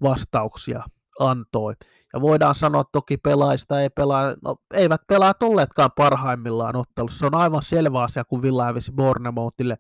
vastauksia 0.01 0.83
antoi. 1.19 1.73
Ja 2.13 2.21
voidaan 2.21 2.55
sanoa 2.55 2.83
toki 2.91 3.17
pelaajista 3.17 3.81
ei 3.81 3.89
pelaa, 3.89 4.35
no, 4.43 4.55
eivät 4.73 5.01
pelaa 5.07 5.33
olleetkaan 5.43 5.91
parhaimmillaan 5.97 6.75
ottelussa. 6.75 7.19
Se 7.19 7.25
on 7.25 7.35
aivan 7.35 7.63
selvä 7.63 8.03
asia, 8.03 8.23
kun 8.23 8.41
Villa 8.41 8.65
hävisi 8.65 8.91
Bournemouthille. 8.91 9.77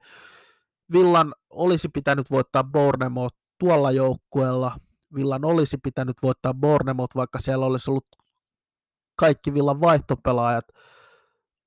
Villan 0.91 1.33
olisi 1.49 1.89
pitänyt 1.89 2.31
voittaa 2.31 2.63
Bournemouth 2.63 3.35
tuolla 3.59 3.91
joukkueella, 3.91 4.77
Villan 5.15 5.45
olisi 5.45 5.77
pitänyt 5.77 6.17
voittaa 6.23 6.53
Bournemouth, 6.53 7.15
vaikka 7.15 7.39
siellä 7.39 7.65
olisi 7.65 7.91
ollut 7.91 8.07
kaikki 9.15 9.53
Villan 9.53 9.81
vaihtopelaajat 9.81 10.65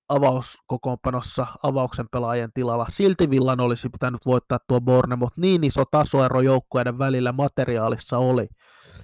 avauskokoonpanossa 0.08 1.46
avauksen 1.62 2.06
pelaajien 2.12 2.50
tilalla. 2.54 2.86
Silti 2.88 3.30
Villan 3.30 3.60
olisi 3.60 3.88
pitänyt 3.88 4.26
voittaa 4.26 4.58
tuo 4.68 4.80
Bournemouth. 4.80 5.38
Niin 5.38 5.64
iso 5.64 5.84
tasoero 5.90 6.40
joukkueiden 6.40 6.98
välillä 6.98 7.32
materiaalissa 7.32 8.18
oli. 8.18 8.46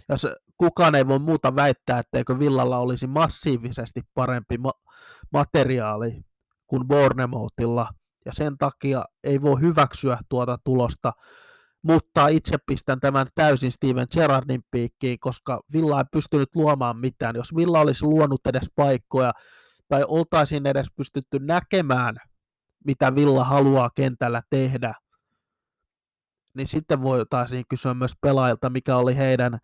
Ja 0.09 0.18
se, 0.18 0.37
kukaan 0.56 0.94
ei 0.94 1.09
voi 1.09 1.18
muuta 1.18 1.56
väittää, 1.56 1.99
etteikö 1.99 2.38
Villalla 2.38 2.78
olisi 2.78 3.06
massiivisesti 3.06 4.00
parempi 4.14 4.59
ma- 4.59 4.80
materiaali 5.32 6.25
kuin 6.66 6.88
Bournemouthilla. 6.88 7.88
Ja 8.25 8.32
sen 8.32 8.59
takia 8.59 9.04
ei 9.25 9.42
voi 9.42 9.61
hyväksyä 9.61 10.18
tuota 10.28 10.59
tulosta 10.64 11.12
mutta 11.83 12.29
itse 12.29 12.57
pistän 12.67 13.01
tämän 13.01 13.27
täysin 13.35 13.73
Steven 13.73 14.07
Gerrardin 14.13 14.65
piikkiin, 14.71 15.21
koska 15.21 15.61
Villa 15.73 15.99
ei 15.99 16.05
pystynyt 16.13 16.57
luomaan 16.57 16.97
mitään. 16.97 17.37
Jos 17.37 17.57
Villa 17.57 17.81
olisi 17.81 18.05
luonut 18.05 18.47
edes 18.47 18.71
paikkoja, 18.77 19.33
tai 19.89 20.05
oltaisiin 20.09 20.67
edes 20.67 20.87
pystytty 20.97 21.39
näkemään, 21.39 22.17
mitä 22.85 23.15
Villa 23.15 23.45
haluaa 23.45 23.91
kentällä 23.95 24.43
tehdä, 24.51 24.95
niin 26.55 26.67
sitten 26.67 27.03
voitaisiin 27.03 27.65
kysyä 27.69 27.95
myös 27.95 28.13
pelaajilta, 28.21 28.71
mikä 28.71 28.97
oli 28.97 29.17
heidän 29.17 29.59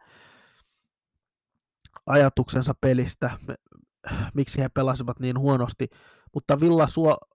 ajatuksensa 2.07 2.75
pelistä, 2.81 3.31
miksi 4.35 4.61
he 4.61 4.69
pelasivat 4.69 5.21
niin 5.21 5.39
huonosti. 5.39 5.89
Mutta 6.35 6.61
Villa 6.61 6.87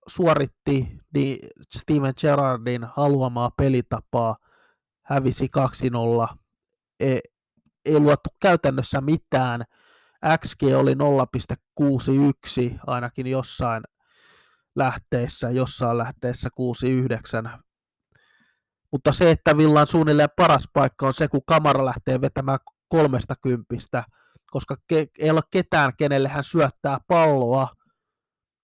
suoritti 0.07 0.97
niin 1.13 1.39
Steven 1.77 2.13
Gerrardin 2.21 2.87
haluamaa 2.95 3.51
pelitapaa– 3.57 4.37
hävisi 5.13 5.49
2-0, 6.31 6.35
ei, 6.99 7.21
ei 7.85 7.99
luottu 7.99 8.29
käytännössä 8.41 9.01
mitään. 9.01 9.63
XG 10.45 10.63
oli 10.77 10.93
0,61 10.93 12.79
ainakin 12.87 13.27
jossain 13.27 13.83
lähteessä, 14.75 15.49
jossain 15.49 15.97
lähteessä 15.97 16.49
69. 16.55 17.63
Mutta 18.91 19.11
se, 19.13 19.31
että 19.31 19.57
Villan 19.57 19.87
suunnilleen 19.87 20.29
paras 20.35 20.67
paikka 20.73 21.07
on 21.07 21.13
se, 21.13 21.27
kun 21.27 21.45
kamera 21.45 21.85
lähtee 21.85 22.21
vetämään 22.21 22.59
kolmesta 22.87 23.35
kympistä, 23.41 24.03
koska 24.51 24.75
ke- 24.93 25.11
ei 25.19 25.29
ole 25.29 25.41
ketään, 25.51 25.91
kenelle 25.97 26.29
hän 26.29 26.43
syöttää 26.43 26.97
palloa, 27.07 27.67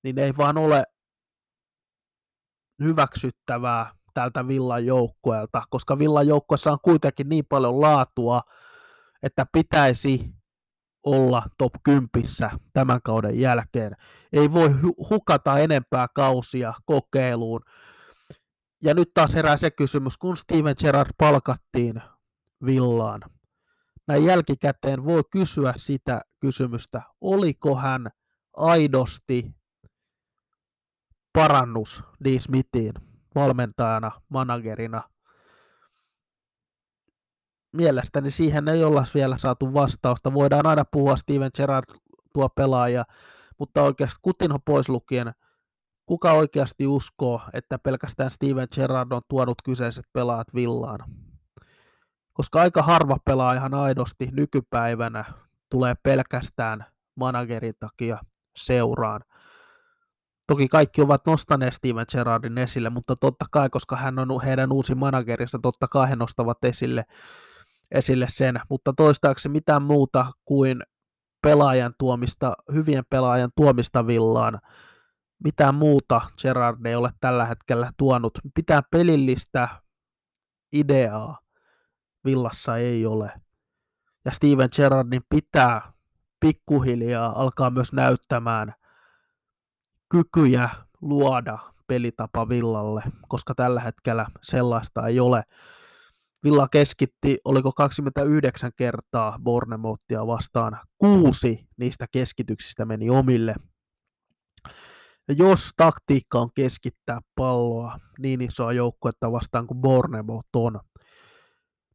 niin 0.03 0.19
ei 0.19 0.37
vaan 0.37 0.57
ole 0.57 0.83
hyväksyttävää 2.83 3.96
tältä 4.17 4.47
Villan 4.47 4.85
joukkueelta, 4.85 5.63
koska 5.69 5.99
Villan 5.99 6.27
joukkueessa 6.27 6.71
on 6.71 6.77
kuitenkin 6.81 7.29
niin 7.29 7.45
paljon 7.49 7.81
laatua, 7.81 8.41
että 9.23 9.45
pitäisi 9.51 10.33
olla 11.05 11.43
top 11.57 11.73
10 11.83 12.09
tämän 12.73 12.99
kauden 13.03 13.39
jälkeen. 13.39 13.95
Ei 14.33 14.53
voi 14.53 14.69
hukata 15.09 15.59
enempää 15.59 16.07
kausia 16.15 16.73
kokeiluun. 16.85 17.61
Ja 18.83 18.93
nyt 18.93 19.11
taas 19.13 19.35
herää 19.35 19.57
se 19.57 19.71
kysymys, 19.71 20.17
kun 20.17 20.37
Steven 20.37 20.75
Gerrard 20.79 21.09
palkattiin 21.17 22.01
Villaan. 22.65 23.21
Näin 24.07 24.25
jälkikäteen 24.25 25.05
voi 25.05 25.23
kysyä 25.31 25.73
sitä 25.75 26.21
kysymystä, 26.39 27.01
oliko 27.21 27.75
hän 27.75 28.09
aidosti 28.57 29.51
parannus 31.33 32.03
Lee 32.25 32.39
Smithiin 32.39 32.93
valmentajana, 33.37 34.11
managerina. 34.29 35.03
Mielestäni 37.75 38.31
siihen 38.31 38.67
ei 38.67 38.83
olla 38.83 39.03
vielä 39.13 39.37
saatu 39.37 39.73
vastausta. 39.73 40.33
Voidaan 40.33 40.65
aina 40.65 40.83
puhua 40.91 41.17
Steven 41.17 41.51
Gerrard 41.55 41.85
tuo 42.33 42.49
pelaaja, 42.49 43.05
mutta 43.59 43.81
oikeasti 43.81 44.19
Kutinho 44.21 44.59
pois 44.65 44.89
lukien, 44.89 45.31
kuka 46.05 46.31
oikeasti 46.31 46.87
uskoo, 46.87 47.41
että 47.53 47.79
pelkästään 47.79 48.29
Steven 48.29 48.67
Gerrard 48.75 49.11
on 49.11 49.21
tuonut 49.27 49.61
kyseiset 49.65 50.05
pelaajat 50.13 50.53
villaan? 50.55 50.99
Koska 52.33 52.61
aika 52.61 52.81
harva 52.81 53.17
pelaa 53.25 53.53
ihan 53.53 53.73
aidosti 53.73 54.29
nykypäivänä 54.31 55.25
tulee 55.69 55.95
pelkästään 56.03 56.85
managerin 57.15 57.75
takia 57.79 58.17
seuraan. 58.57 59.21
Toki 60.47 60.67
kaikki 60.67 61.01
ovat 61.01 61.25
nostaneet 61.25 61.73
Steven 61.73 62.05
Gerrardin 62.11 62.57
esille, 62.57 62.89
mutta 62.89 63.15
totta 63.15 63.45
kai, 63.51 63.69
koska 63.69 63.95
hän 63.95 64.19
on 64.19 64.41
heidän 64.43 64.71
uusi 64.71 64.95
managerinsa, 64.95 65.59
totta 65.61 65.87
kai 65.87 66.09
he 66.09 66.15
nostavat 66.15 66.63
esille, 66.63 67.05
esille 67.91 68.25
sen, 68.29 68.59
mutta 68.69 68.93
toistaakseni 68.93 69.53
mitään 69.53 69.83
muuta 69.83 70.31
kuin 70.45 70.83
pelaajan 71.41 71.93
tuomista, 71.97 72.53
hyvien 72.73 73.03
pelaajan 73.09 73.51
tuomista 73.55 74.07
villaan, 74.07 74.59
mitään 75.43 75.75
muuta 75.75 76.21
Gerard 76.41 76.85
ei 76.85 76.95
ole 76.95 77.09
tällä 77.19 77.45
hetkellä 77.45 77.91
tuonut. 77.97 78.39
Pitää 78.55 78.81
pelillistä 78.91 79.69
ideaa 80.73 81.37
villassa 82.25 82.77
ei 82.77 83.05
ole. 83.05 83.31
Ja 84.25 84.31
Steven 84.31 84.69
Gerrardin 84.75 85.21
pitää 85.29 85.93
pikkuhiljaa 86.39 87.41
alkaa 87.41 87.69
myös 87.69 87.93
näyttämään– 87.93 88.73
kykyjä 90.09 90.69
luoda 91.01 91.57
pelitapa 91.87 92.49
Villalle, 92.49 93.03
koska 93.27 93.55
tällä 93.55 93.81
hetkellä 93.81 94.27
sellaista 94.41 95.07
ei 95.07 95.19
ole. 95.19 95.43
Villa 96.43 96.67
keskitti, 96.67 97.37
oliko 97.45 97.71
29 97.71 98.71
kertaa 98.75 99.39
Bornemottia 99.43 100.27
vastaan, 100.27 100.79
kuusi 100.97 101.67
niistä 101.77 102.05
keskityksistä 102.11 102.85
meni 102.85 103.09
omille. 103.09 103.55
Ja 105.27 105.33
jos 105.37 105.71
taktiikka 105.77 106.39
on 106.39 106.49
keskittää 106.55 107.19
palloa 107.35 107.97
niin 108.19 108.41
isoa 108.41 108.73
joukkuetta 108.73 109.31
vastaan 109.31 109.67
kuin 109.67 109.81
Bornemot 109.81 110.45
on, 110.55 110.79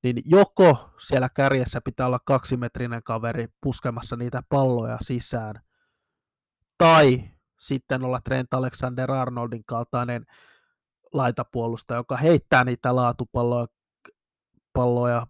niin 0.02 0.16
joko 0.24 0.90
siellä 1.06 1.28
kärjessä 1.36 1.80
pitää 1.80 2.06
olla 2.06 2.18
kaksimetrinen 2.26 3.02
kaveri 3.02 3.46
puskemassa 3.60 4.16
niitä 4.16 4.42
palloja 4.48 4.98
sisään, 5.00 5.54
tai 6.78 7.31
sitten 7.66 8.04
olla 8.04 8.20
Trent 8.24 8.54
Alexander-Arnoldin 8.54 9.62
kaltainen 9.66 10.26
laitapuolustaja, 11.12 11.98
joka 11.98 12.16
heittää 12.16 12.64
niitä 12.64 12.96
laatupalloja 12.96 13.66
palloja 14.72 15.26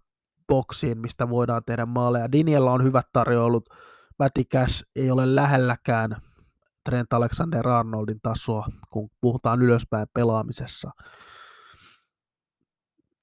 boksiin, 0.48 0.98
mistä 0.98 1.28
voidaan 1.28 1.62
tehdä 1.66 1.86
maaleja. 1.86 2.32
Diniellä 2.32 2.72
on 2.72 2.84
hyvät 2.84 3.06
tarjoulut, 3.12 3.68
Matty 4.18 4.44
Cash 4.44 4.84
ei 4.96 5.10
ole 5.10 5.34
lähelläkään 5.34 6.16
Trent 6.84 7.12
Alexander-Arnoldin 7.12 8.20
tasoa, 8.22 8.66
kun 8.90 9.10
puhutaan 9.20 9.62
ylöspäin 9.62 10.06
pelaamisessa. 10.14 10.90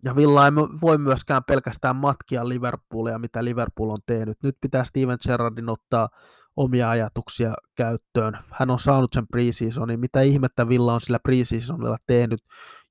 Ja 0.04 0.16
Villa 0.16 0.46
ei 0.46 0.52
voi 0.82 0.98
myöskään 0.98 1.44
pelkästään 1.44 1.96
matkia 1.96 2.50
Liverpoolia, 2.50 3.20
mitä 3.20 3.44
Liverpool 3.44 3.90
on 3.90 3.98
tehnyt. 4.06 4.38
Nyt 4.44 4.58
pitää 4.62 4.84
Steven 4.84 5.18
Gerrardin 5.28 5.70
ottaa 5.70 6.10
omia 6.60 6.90
ajatuksia 6.90 7.54
käyttöön. 7.76 8.38
Hän 8.52 8.70
on 8.70 8.80
saanut 8.80 9.14
sen 9.14 9.28
preseasonin. 9.28 10.00
Mitä 10.00 10.22
ihmettä 10.22 10.70
Villa 10.70 10.94
on 10.94 11.02
sillä 11.02 11.20
preseasonilla 11.20 11.98
tehnyt, 12.08 12.40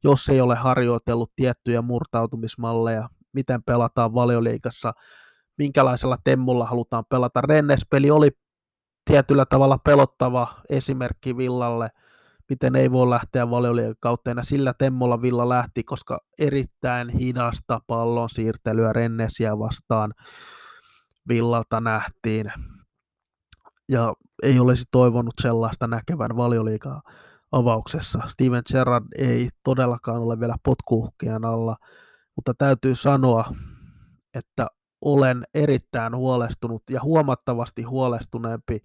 jos 0.05 0.29
ei 0.29 0.41
ole 0.41 0.57
harjoitellut 0.57 1.33
tiettyjä 1.37 1.83
murtautumismalleja, 1.83 3.09
miten 3.33 3.63
pelataan 3.63 4.15
valioliikassa, 4.15 4.93
minkälaisella 5.59 6.17
temmulla 6.25 6.67
halutaan 6.67 7.05
pelata. 7.11 7.41
Rennes-peli 7.41 8.11
oli 8.11 8.31
tietyllä 9.05 9.45
tavalla 9.47 9.79
pelottava 9.79 10.49
esimerkki 10.71 11.37
Villalle, 11.37 11.89
miten 12.49 12.77
ei 12.77 12.91
voi 12.91 13.11
lähteä 13.11 13.51
valioliikakautteena. 13.51 14.43
Sillä 14.43 14.75
temmolla 14.79 15.23
Villa 15.23 15.49
lähti, 15.49 15.85
koska 15.85 16.21
erittäin 16.39 17.09
hidasta 17.09 17.81
pallon 17.87 18.31
siirtelyä 18.31 18.93
Rennesiä 18.93 19.59
vastaan 19.59 20.15
Villalta 21.29 21.81
nähtiin 21.81 22.53
ei 24.43 24.59
olisi 24.59 24.85
toivonut 24.91 25.35
sellaista 25.41 25.87
näkevän 25.87 26.37
valioliikaa 26.37 27.03
avauksessa. 27.53 28.21
Steven 28.27 28.63
Gerrard 28.73 29.05
ei 29.19 29.49
todellakaan 29.65 30.23
ole 30.23 30.41
vielä 30.41 30.57
potkuuhkien 30.65 31.45
alla, 31.45 31.77
mutta 32.37 32.55
täytyy 32.55 32.95
sanoa, 32.95 33.45
että 34.35 34.67
olen 35.05 35.45
erittäin 35.55 36.17
huolestunut 36.17 36.83
ja 36.91 37.03
huomattavasti 37.03 37.83
huolestuneempi 37.83 38.79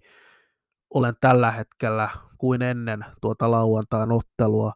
olen 0.94 1.14
tällä 1.20 1.50
hetkellä 1.50 2.08
kuin 2.38 2.62
ennen 2.62 3.04
tuota 3.20 3.50
lauantain 3.50 4.12
ottelua 4.12 4.72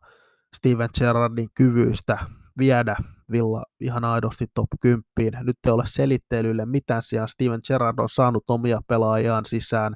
Steven 0.56 0.88
Gerrardin 0.98 1.48
kyvyistä 1.54 2.18
viedä 2.58 2.96
Villa 3.32 3.64
ihan 3.80 4.04
aidosti 4.04 4.46
top 4.54 4.68
10. 4.80 5.46
Nyt 5.46 5.56
ei 5.66 5.72
ole 5.72 5.82
selittelylle 5.86 6.66
mitään 6.66 7.02
sijaan. 7.02 7.28
Steven 7.28 7.60
Gerrard 7.66 7.98
on 7.98 8.08
saanut 8.08 8.44
omia 8.48 8.80
pelaajiaan 8.88 9.44
sisään, 9.44 9.94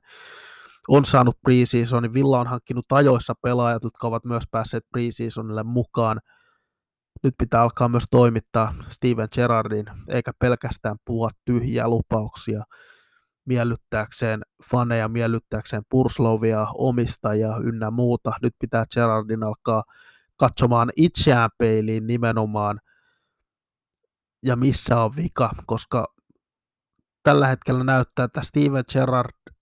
on 0.89 1.05
saanut 1.05 1.39
preseasonin. 1.43 2.15
Villa 2.15 2.41
on 2.41 2.47
hankkinut 2.47 2.93
ajoissa 2.93 3.35
pelaajat, 3.43 3.83
jotka 3.83 4.07
ovat 4.07 4.25
myös 4.25 4.43
päässeet 4.51 4.85
preseasonille 4.91 5.63
mukaan. 5.63 6.21
nyt 7.23 7.35
pitää 7.39 7.63
alkaa 7.63 7.89
myös 7.89 8.05
toimittaa 8.11 8.75
Steven 8.89 9.29
Gerrardin, 9.35 9.87
eikä 10.09 10.33
pelkästään 10.39 10.97
puhua 11.05 11.31
tyhjiä 11.45 11.89
lupauksia 11.89 12.63
miellyttääkseen 13.47 14.43
faneja, 14.71 15.09
miellyttääkseen 15.09 15.83
Purslovia, 15.91 16.67
omistajia 16.75 17.57
ynnä 17.57 17.91
muuta. 17.91 18.33
Nyt 18.43 18.55
pitää 18.59 18.85
Gerardin 18.95 19.43
alkaa 19.43 19.83
katsomaan 20.37 20.91
itseään 20.97 21.51
peiliin 21.59 22.07
nimenomaan 22.07 22.81
ja 24.43 24.57
missä 24.57 25.03
on 25.03 25.17
vika, 25.17 25.51
koska 25.67 26.15
tällä 27.23 27.47
hetkellä 27.47 27.85
näyttää, 27.85 28.25
että 28.25 28.43
Steven 28.43 28.85
Gerrard 28.93 29.57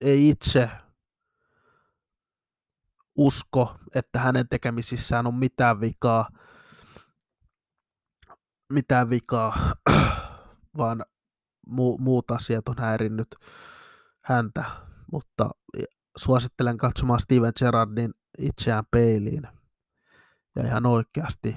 ei 0.00 0.28
itse 0.28 0.70
usko, 3.16 3.76
että 3.94 4.18
hänen 4.18 4.48
tekemisissään 4.48 5.26
on 5.26 5.34
mitään 5.34 5.80
vikaa, 5.80 6.28
mitään 8.72 9.10
vikaa, 9.10 9.74
vaan 10.78 11.04
mu- 11.70 11.98
muut 11.98 12.30
asiat 12.30 12.68
on 12.68 12.78
häirinnyt 12.78 13.28
häntä, 14.24 14.64
mutta 15.12 15.50
suosittelen 16.18 16.76
katsomaan 16.76 17.20
Steven 17.20 17.52
Gerrardin 17.58 18.14
itseään 18.38 18.84
peiliin. 18.90 19.42
Ja 20.56 20.62
ihan 20.64 20.86
oikeasti 20.86 21.56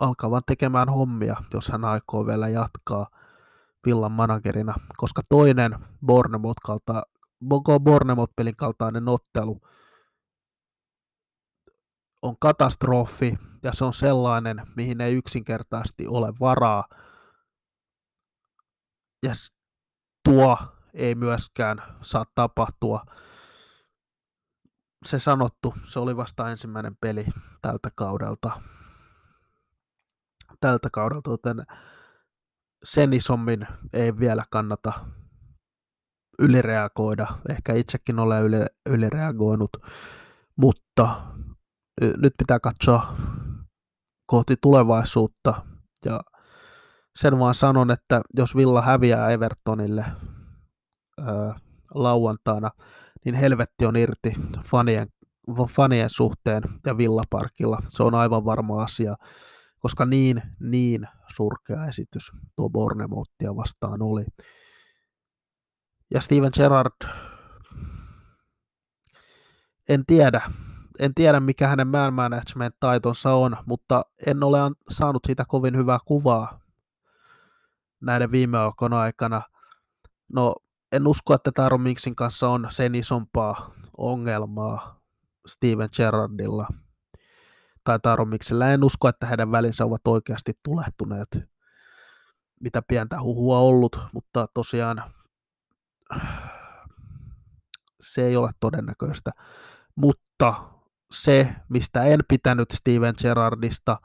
alkavan 0.00 0.42
tekemään 0.46 0.88
hommia, 0.88 1.36
jos 1.54 1.68
hän 1.68 1.84
aikoo 1.84 2.26
vielä 2.26 2.48
jatkaa 2.48 3.06
Villan 3.86 4.12
managerina, 4.12 4.74
koska 4.96 5.22
toinen 5.28 5.78
Bournemouth 6.06 6.60
kalta, 6.64 7.02
Bournemouth-pelin 7.80 8.56
kaltainen 8.56 9.08
ottelu 9.08 9.60
on 12.24 12.36
katastrofi 12.38 13.38
ja 13.62 13.72
se 13.72 13.84
on 13.84 13.92
sellainen, 13.92 14.62
mihin 14.76 15.00
ei 15.00 15.14
yksinkertaisesti 15.14 16.06
ole 16.06 16.32
varaa. 16.40 16.84
Ja 19.22 19.32
tuo 20.24 20.58
ei 20.94 21.14
myöskään 21.14 21.82
saa 22.02 22.24
tapahtua. 22.34 23.04
Se 25.06 25.18
sanottu, 25.18 25.74
se 25.88 25.98
oli 25.98 26.16
vasta 26.16 26.50
ensimmäinen 26.50 26.96
peli 26.96 27.26
tältä 27.62 27.88
kaudelta. 27.94 28.60
Tältä 30.64 30.88
kaudelta, 30.92 31.30
joten 31.30 31.56
sen 32.84 33.12
isommin 33.12 33.66
ei 33.92 34.18
vielä 34.18 34.44
kannata 34.50 34.92
ylireagoida. 36.38 37.26
Ehkä 37.48 37.74
itsekin 37.74 38.18
olen 38.18 38.44
yli, 38.44 38.56
ylireagoinut, 38.86 39.70
mutta 40.56 41.22
nyt 42.00 42.34
pitää 42.38 42.60
katsoa 42.60 43.16
kohti 44.26 44.54
tulevaisuutta 44.60 45.64
ja 46.04 46.20
sen 47.18 47.38
vaan 47.38 47.54
sanon, 47.54 47.90
että 47.90 48.20
jos 48.36 48.56
Villa 48.56 48.82
häviää 48.82 49.30
Evertonille 49.30 50.04
ää, 51.20 51.58
lauantaina, 51.94 52.70
niin 53.24 53.34
helvetti 53.34 53.86
on 53.86 53.96
irti 53.96 54.32
fanien, 54.66 55.08
fanien 55.70 56.10
suhteen 56.10 56.62
ja 56.86 56.96
Villaparkilla. 56.98 57.78
Se 57.88 58.02
on 58.02 58.14
aivan 58.14 58.44
varma 58.44 58.82
asia, 58.82 59.14
koska 59.84 60.06
niin, 60.06 60.42
niin 60.60 61.08
surkea 61.36 61.86
esitys 61.86 62.32
tuo 62.56 62.70
Bornemottia 62.70 63.56
vastaan 63.56 64.02
oli. 64.02 64.24
Ja 66.10 66.20
Steven 66.20 66.50
Gerrard, 66.54 67.08
en 69.88 70.06
tiedä, 70.06 70.50
en 70.98 71.14
tiedä 71.14 71.40
mikä 71.40 71.68
hänen 71.68 71.88
man 71.88 72.14
management 72.14 72.76
taitonsa 72.80 73.34
on, 73.34 73.56
mutta 73.66 74.04
en 74.26 74.42
ole 74.42 74.58
saanut 74.90 75.22
siitä 75.26 75.44
kovin 75.48 75.76
hyvää 75.76 75.98
kuvaa 76.04 76.60
näiden 78.00 78.30
viime 78.32 78.58
aikana. 78.98 79.42
No, 80.32 80.54
en 80.92 81.06
usko, 81.06 81.34
että 81.34 81.52
Taro 81.54 81.78
Minksin 81.78 82.16
kanssa 82.16 82.48
on 82.48 82.66
sen 82.70 82.94
isompaa 82.94 83.74
ongelmaa 83.96 85.00
Steven 85.46 85.88
Gerrardilla 85.96 86.66
tai 87.84 87.98
Taro 88.02 88.24
Miksillä. 88.24 88.72
En 88.72 88.84
usko, 88.84 89.08
että 89.08 89.26
heidän 89.26 89.52
välinsä 89.52 89.84
ovat 89.84 90.06
oikeasti 90.08 90.52
tulehtuneet. 90.64 91.38
Mitä 92.60 92.82
pientä 92.82 93.22
huhua 93.22 93.58
ollut, 93.58 93.98
mutta 94.14 94.46
tosiaan 94.54 95.04
se 98.00 98.26
ei 98.26 98.36
ole 98.36 98.50
todennäköistä. 98.60 99.30
Mutta 99.96 100.54
se, 101.12 101.54
mistä 101.68 102.02
en 102.02 102.20
pitänyt 102.28 102.70
Steven 102.70 103.14
Gerrardista, 103.22 103.96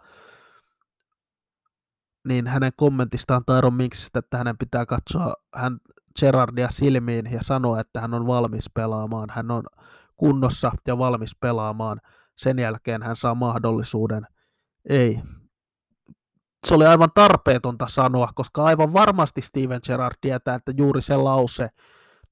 niin 2.27 2.47
hänen 2.47 2.71
kommentistaan 2.75 3.45
Tairon 3.45 3.73
Minksistä, 3.73 4.19
että 4.19 4.37
hänen 4.37 4.57
pitää 4.57 4.85
katsoa 4.85 5.33
hän 5.55 5.77
Gerardia 6.19 6.69
silmiin 6.69 7.31
ja 7.31 7.39
sanoa, 7.41 7.79
että 7.79 8.01
hän 8.01 8.13
on 8.13 8.27
valmis 8.27 8.69
pelaamaan, 8.73 9.29
hän 9.29 9.51
on 9.51 9.63
kunnossa 10.17 10.71
ja 10.87 10.97
valmis 10.97 11.35
pelaamaan. 11.39 12.01
Sen 12.39 12.60
jälkeen 12.60 13.04
hän 13.04 13.15
saa 13.15 13.36
mahdollisuuden. 13.36 14.28
Ei. 14.89 15.21
Se 16.67 16.73
oli 16.73 16.86
aivan 16.86 17.10
tarpeetonta 17.15 17.88
sanoa, 17.88 18.30
koska 18.36 18.63
aivan 18.63 18.93
varmasti 18.93 19.41
Steven 19.41 19.80
Gerrard 19.86 20.15
tietää, 20.21 20.56
että 20.56 20.73
juuri 20.78 21.02
se 21.02 21.15
lause 21.15 21.69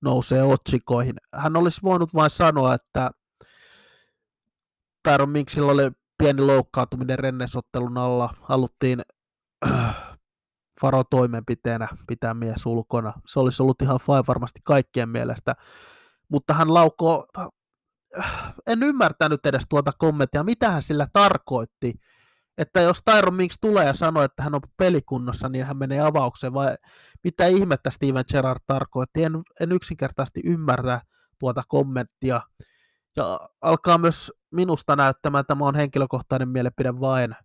nousee 0.02 0.44
otsikoihin. 0.44 1.16
Hän 1.34 1.56
olisi 1.56 1.82
voinut 1.84 2.14
vain 2.14 2.30
sanoa, 2.30 2.74
että 2.74 3.12
Tyron 5.04 5.30
Minksillä 5.30 5.72
oli 5.72 5.92
pieni 6.18 6.42
loukkaantuminen 6.42 7.20
rennesottelun 7.20 7.98
alla. 7.98 8.34
Haluttiin 8.42 9.02
äh, 9.68 9.96
Faro 10.82 11.04
toimenpiteenä 11.04 11.88
pitää 12.08 12.34
mies 12.34 12.66
ulkona. 12.66 13.14
Se 13.26 13.40
olisi 13.40 13.64
ollut 13.64 13.82
ihan 13.82 14.00
fine 14.00 14.24
varmasti 14.28 14.60
kaikkien 14.64 15.10
mielestä. 15.10 15.56
Mutta 16.30 16.54
hän 16.54 16.74
laukoo, 16.74 17.26
en 18.68 18.84
ymmärtänyt 18.84 19.46
edes 19.46 19.64
tuota 19.70 19.92
kommenttia, 19.98 20.44
mitä 20.44 20.72
hän 20.72 20.82
sillä 20.82 21.08
tarkoitti. 21.14 21.94
Että 22.58 22.82
jos 22.82 23.02
Tyron 23.06 23.36
Minks 23.36 23.58
tulee 23.62 23.86
ja 23.86 23.94
sanoo, 23.94 24.24
että 24.24 24.44
hän 24.44 24.56
on 24.56 24.62
pelikunnossa, 24.78 25.50
niin 25.50 25.66
hän 25.66 25.78
menee 25.78 26.02
avaukseen, 26.02 26.54
vai 26.54 26.76
mitä 27.24 27.46
ihmettä 27.46 27.90
Steven 27.90 28.24
Gerrard 28.32 28.60
tarkoitti. 28.68 29.24
En, 29.24 29.44
en 29.60 29.72
yksinkertaisesti 29.72 30.42
ymmärrä 30.46 31.02
tuota 31.40 31.64
kommenttia. 31.68 32.42
Ja 33.16 33.40
alkaa 33.62 33.98
myös 33.98 34.32
minusta 34.52 34.96
näyttämään, 34.96 35.46
tämä 35.48 35.66
on 35.66 35.76
henkilökohtainen 35.76 36.50
mielipide 36.50 37.00
vain, 37.00 37.36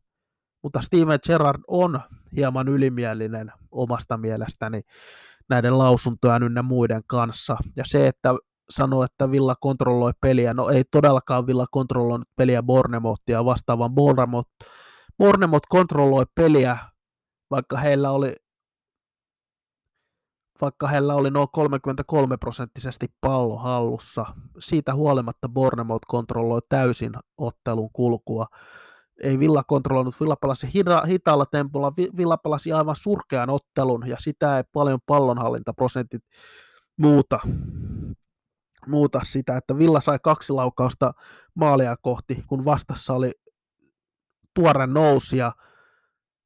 mutta 0.62 0.80
Steven 0.80 1.18
Gerrard 1.26 1.62
on 1.68 2.00
hieman 2.36 2.68
ylimielinen 2.68 3.52
omasta 3.70 4.16
mielestäni 4.16 4.82
näiden 5.48 5.78
lausuntojen 5.78 6.42
ynnä 6.42 6.62
muiden 6.62 7.02
kanssa. 7.06 7.56
Ja 7.76 7.84
se, 7.86 8.08
että 8.08 8.34
sanoo, 8.72 9.04
että 9.04 9.30
Villa 9.30 9.54
kontrolloi 9.60 10.12
peliä, 10.20 10.54
no 10.54 10.68
ei 10.68 10.84
todellakaan 10.90 11.46
Villa 11.46 11.66
kontrolloinut 11.70 12.28
peliä 12.36 12.62
Bornemottia 12.62 13.44
vastaan, 13.44 13.78
vaan 13.78 13.94
Bournemouth, 13.94 14.50
Bournemouth 15.18 15.66
kontrolloi 15.68 16.24
peliä, 16.34 16.78
vaikka 17.50 17.76
heillä 17.76 18.10
oli 18.10 18.32
vaikka 20.62 20.88
heillä 20.88 21.14
oli 21.14 21.30
noin 21.30 21.48
33 21.52 22.36
prosenttisesti 22.36 23.06
pallo 23.20 23.56
hallussa. 23.56 24.26
Siitä 24.58 24.94
huolimatta 24.94 25.48
Bournemouth 25.48 26.06
kontrolloi 26.08 26.60
täysin 26.68 27.12
ottelun 27.38 27.90
kulkua. 27.92 28.46
Ei 29.22 29.38
Villa 29.38 29.62
kontrolloinut, 29.66 30.20
Villa 30.20 30.36
pelasi 30.36 30.66
hita- 30.66 31.06
hitaalla 31.06 31.46
tempolla, 31.46 31.92
Villa 32.16 32.36
pelasi 32.36 32.72
aivan 32.72 32.96
surkean 32.96 33.50
ottelun 33.50 34.08
ja 34.08 34.16
sitä 34.18 34.56
ei 34.56 34.64
paljon 34.72 34.98
pallonhallintaprosentit 35.06 36.22
muuta, 36.96 37.40
muuta 38.88 39.20
sitä, 39.24 39.56
että 39.56 39.78
Villa 39.78 40.00
sai 40.00 40.18
kaksi 40.22 40.52
laukausta 40.52 41.14
maalia 41.54 41.96
kohti, 42.02 42.44
kun 42.46 42.64
vastassa 42.64 43.14
oli 43.14 43.32
tuore 44.54 44.86
nousia, 44.86 45.52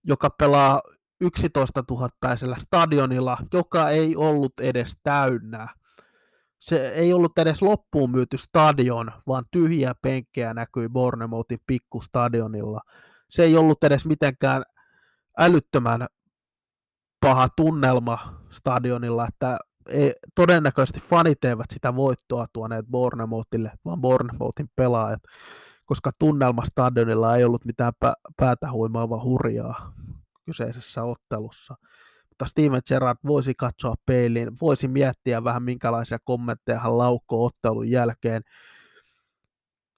joka 0.04 0.30
pelaa 0.30 0.82
11 1.20 1.84
000 1.90 2.08
päisellä 2.20 2.56
stadionilla, 2.58 3.38
joka 3.52 3.90
ei 3.90 4.16
ollut 4.16 4.60
edes 4.60 4.96
täynnä. 5.02 5.68
Se 6.58 6.88
ei 6.88 7.12
ollut 7.12 7.38
edes 7.38 7.62
loppuun 7.62 8.10
myyty 8.10 8.38
stadion, 8.38 9.12
vaan 9.26 9.44
tyhjiä 9.50 9.94
penkkejä 10.02 10.54
näkyi 10.54 10.88
Bornemouthin 10.88 11.58
pikkustadionilla. 11.66 12.80
Se 13.30 13.44
ei 13.44 13.56
ollut 13.56 13.84
edes 13.84 14.06
mitenkään 14.06 14.62
älyttömän 15.38 16.06
paha 17.20 17.48
tunnelma 17.56 18.18
stadionilla, 18.50 19.28
että 19.28 19.58
ei, 19.88 20.12
todennäköisesti 20.34 21.00
fanit 21.00 21.44
eivät 21.44 21.66
sitä 21.70 21.96
voittoa 21.96 22.46
tuoneet 22.52 22.86
Bornemouthille, 22.86 23.72
vaan 23.84 24.00
Bornemouthin 24.00 24.70
pelaajat, 24.76 25.22
koska 25.86 26.10
tunnelma 26.18 26.64
stadionilla 26.64 27.36
ei 27.36 27.44
ollut 27.44 27.64
mitään 27.64 27.92
päätä 28.36 28.72
huimaava 28.72 29.22
hurjaa 29.24 29.92
kyseisessä 30.44 31.02
ottelussa. 31.02 31.74
Mutta 32.28 32.46
Steven 32.46 32.82
Gerrard 32.88 33.18
voisi 33.26 33.54
katsoa 33.54 33.94
peiliin, 34.06 34.50
voisi 34.60 34.88
miettiä 34.88 35.44
vähän 35.44 35.62
minkälaisia 35.62 36.18
kommentteja 36.24 36.80
hän 36.80 36.98
laukkoo 36.98 37.44
ottelun 37.44 37.90
jälkeen. 37.90 38.42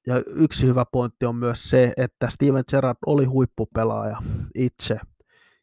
ja 0.07 0.23
yksi 0.27 0.67
hyvä 0.67 0.85
pointti 0.93 1.27
on 1.27 1.37
myös 1.37 1.71
se, 1.71 1.93
että 1.97 2.29
Steven 2.29 2.65
Gerrard 2.71 2.99
oli 3.07 3.25
huippupelaaja 3.25 4.23
itse. 4.55 5.01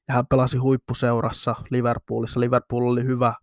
Ja 0.07 0.13
hän 0.13 0.27
pelasi 0.27 0.57
huippuseurassa 0.57 1.55
Liverpoolissa. 1.69 2.39
Liverpool 2.39 2.83
oli 2.83 3.03
hyvä. 3.03 3.33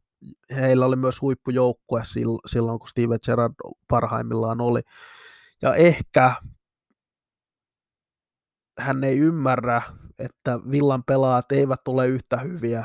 Heillä 0.55 0.87
oli 0.87 0.97
myös 0.97 1.21
huippujoukkue 1.21 2.03
silloin, 2.47 2.79
kun 2.79 2.89
Steven 2.89 3.19
Gerrard 3.27 3.55
parhaimmillaan 3.89 4.61
oli. 4.61 4.81
Ja 5.63 5.75
ehkä 5.75 6.33
hän 8.79 9.05
ei 9.05 9.19
ymmärrä, 9.19 9.83
että 10.19 10.59
Villan 10.71 11.05
pelaajat 11.05 11.53
eivät 11.53 11.89
ole 11.89 12.07
yhtä 12.07 12.37
hyviä 12.37 12.85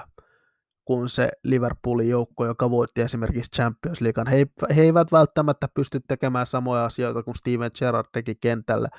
kuin 0.85 1.09
se 1.09 1.29
Liverpoolin 1.43 2.09
joukko, 2.09 2.45
joka 2.45 2.71
voitti 2.71 3.01
esimerkiksi 3.01 3.51
Champions 3.51 4.01
League. 4.01 4.23
He, 4.31 4.45
he 4.75 4.81
eivät 4.81 5.11
välttämättä 5.11 5.67
pysty 5.73 5.99
tekemään 6.07 6.45
samoja 6.45 6.85
asioita 6.85 7.23
kuin 7.23 7.35
Steven 7.35 7.71
Gerrard 7.79 8.07
teki 8.13 8.35
kentällä. 8.35 8.89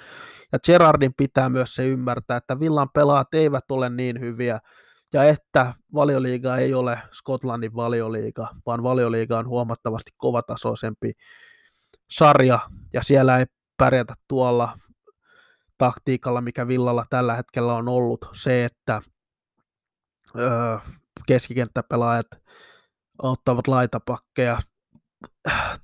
Ja 0.52 0.58
Gerrardin 0.58 1.14
pitää 1.16 1.48
myös 1.48 1.74
se 1.74 1.88
ymmärtää, 1.88 2.36
että 2.36 2.60
Villan 2.60 2.90
pelaat 2.94 3.34
eivät 3.34 3.70
ole 3.70 3.90
niin 3.90 4.20
hyviä, 4.20 4.58
ja 5.12 5.24
että 5.24 5.74
valioliiga 5.94 6.56
ei 6.56 6.74
ole 6.74 7.02
Skotlannin 7.12 7.74
valioliiga, 7.74 8.48
vaan 8.66 8.82
valioliiga 8.82 9.38
on 9.38 9.48
huomattavasti 9.48 10.10
kovatasoisempi 10.16 11.12
sarja, 12.10 12.58
ja 12.92 13.02
siellä 13.02 13.38
ei 13.38 13.46
pärjätä 13.76 14.14
tuolla 14.28 14.78
taktiikalla, 15.78 16.40
mikä 16.40 16.68
Villalla 16.68 17.04
tällä 17.10 17.34
hetkellä 17.34 17.74
on 17.74 17.88
ollut, 17.88 18.28
se, 18.32 18.64
että 18.64 19.02
öö, 20.38 20.78
keskikenttäpelaajat 21.26 22.26
ottavat 23.22 23.68
laitapakkeja. 23.68 24.58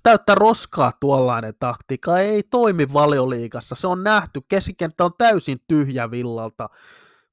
Täyttä 0.03 0.35
roskaa 0.35 0.93
tuollainen 1.01 1.55
taktiikka 1.59 2.19
ei 2.19 2.43
toimi 2.43 2.93
valioliikassa. 2.93 3.75
Se 3.75 3.87
on 3.87 4.05
nähty. 4.05 4.41
Keskikenttä 4.49 5.05
on 5.05 5.13
täysin 5.19 5.59
tyhjä 5.69 6.11
villalta. 6.11 6.69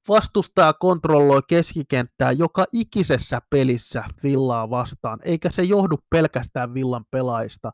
Vastustaja 0.08 0.72
kontrolloi 0.72 1.40
keskikenttää 1.48 2.32
joka 2.32 2.64
ikisessä 2.72 3.40
pelissä 3.50 4.04
villaa 4.22 4.70
vastaan, 4.70 5.18
eikä 5.24 5.50
se 5.50 5.62
johdu 5.62 5.98
pelkästään 6.10 6.74
villan 6.74 7.04
pelaajista. 7.10 7.70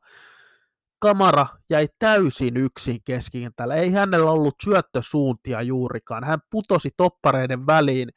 Kamara 1.00 1.46
jäi 1.70 1.88
täysin 1.98 2.56
yksin 2.56 3.00
keskikentällä. 3.04 3.74
Ei 3.74 3.90
hänellä 3.92 4.30
ollut 4.30 4.54
syöttösuuntia 4.64 5.62
juurikaan. 5.62 6.24
Hän 6.24 6.38
putosi 6.50 6.90
toppareiden 6.96 7.66
väliin 7.66 8.08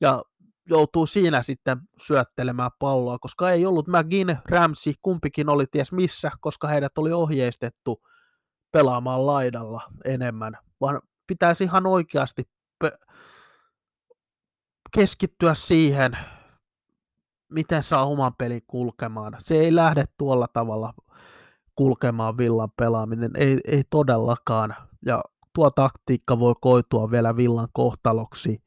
ja 0.00 0.22
joutuu 0.70 1.06
siinä 1.06 1.42
sitten 1.42 1.78
syöttelemään 2.02 2.70
palloa, 2.78 3.18
koska 3.18 3.50
ei 3.50 3.66
ollut 3.66 3.88
McGinn, 3.88 4.36
Ramsey, 4.44 4.92
kumpikin 5.02 5.48
oli 5.48 5.64
ties 5.70 5.92
missä, 5.92 6.30
koska 6.40 6.68
heidät 6.68 6.98
oli 6.98 7.12
ohjeistettu 7.12 8.02
pelaamaan 8.72 9.26
laidalla 9.26 9.82
enemmän, 10.04 10.58
vaan 10.80 11.00
pitäisi 11.26 11.64
ihan 11.64 11.86
oikeasti 11.86 12.42
keskittyä 14.94 15.54
siihen, 15.54 16.18
miten 17.52 17.82
saa 17.82 18.06
oman 18.06 18.34
pelin 18.38 18.62
kulkemaan. 18.66 19.34
Se 19.38 19.54
ei 19.54 19.74
lähde 19.74 20.04
tuolla 20.18 20.46
tavalla 20.52 20.94
kulkemaan 21.74 22.36
villan 22.36 22.70
pelaaminen, 22.76 23.30
ei, 23.34 23.58
ei 23.64 23.82
todellakaan. 23.90 24.74
Ja 25.06 25.22
tuo 25.54 25.70
taktiikka 25.70 26.38
voi 26.38 26.54
koitua 26.60 27.10
vielä 27.10 27.36
villan 27.36 27.68
kohtaloksi 27.72 28.64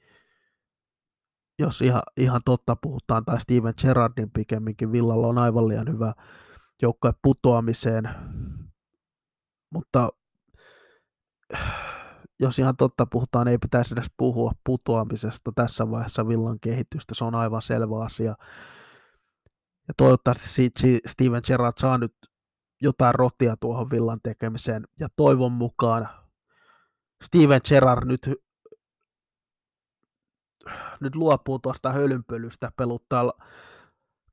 jos 1.60 1.82
ihan, 1.82 2.02
ihan 2.18 2.42
totta 2.46 2.76
puhutaan, 2.76 3.26
tai 3.26 3.42
Steven 3.42 3.74
Gerrardin 3.82 4.32
pikemminkin, 4.32 4.92
Villalla 4.92 5.28
on 5.28 5.38
aivan 5.38 5.68
liian 5.68 5.88
hyvä 5.88 6.14
joukkue 6.82 7.14
putoamiseen, 7.22 8.10
mutta 9.70 10.10
jos 12.40 12.60
ihan 12.60 12.78
totta 12.78 13.06
puhutaan, 13.06 13.48
ei 13.48 13.58
pitäisi 13.58 13.94
edes 13.94 14.12
puhua 14.18 14.52
putoamisesta 14.64 15.52
tässä 15.56 15.92
vaiheessa 15.92 16.28
Villan 16.28 16.60
kehitystä, 16.60 17.16
se 17.16 17.26
on 17.26 17.36
aivan 17.36 17.62
selvä 17.62 18.04
asia. 18.04 18.36
Ja 19.88 19.94
toivottavasti 19.98 20.72
Steven 21.08 21.42
Gerrard 21.48 21.74
saa 21.80 21.98
nyt 21.98 22.14
jotain 22.82 23.16
rotia 23.16 23.58
tuohon 23.58 23.90
Villan 23.90 24.20
tekemiseen, 24.24 24.88
ja 25.00 25.08
toivon 25.16 25.52
mukaan 25.52 26.10
Steven 27.24 27.62
Gerrard 27.70 28.08
nyt 28.08 28.22
nyt 31.00 31.16
luopuu 31.16 31.60
tuosta 31.60 31.92
hölynpölystä 31.92 32.72
peluttaa 32.78 33.32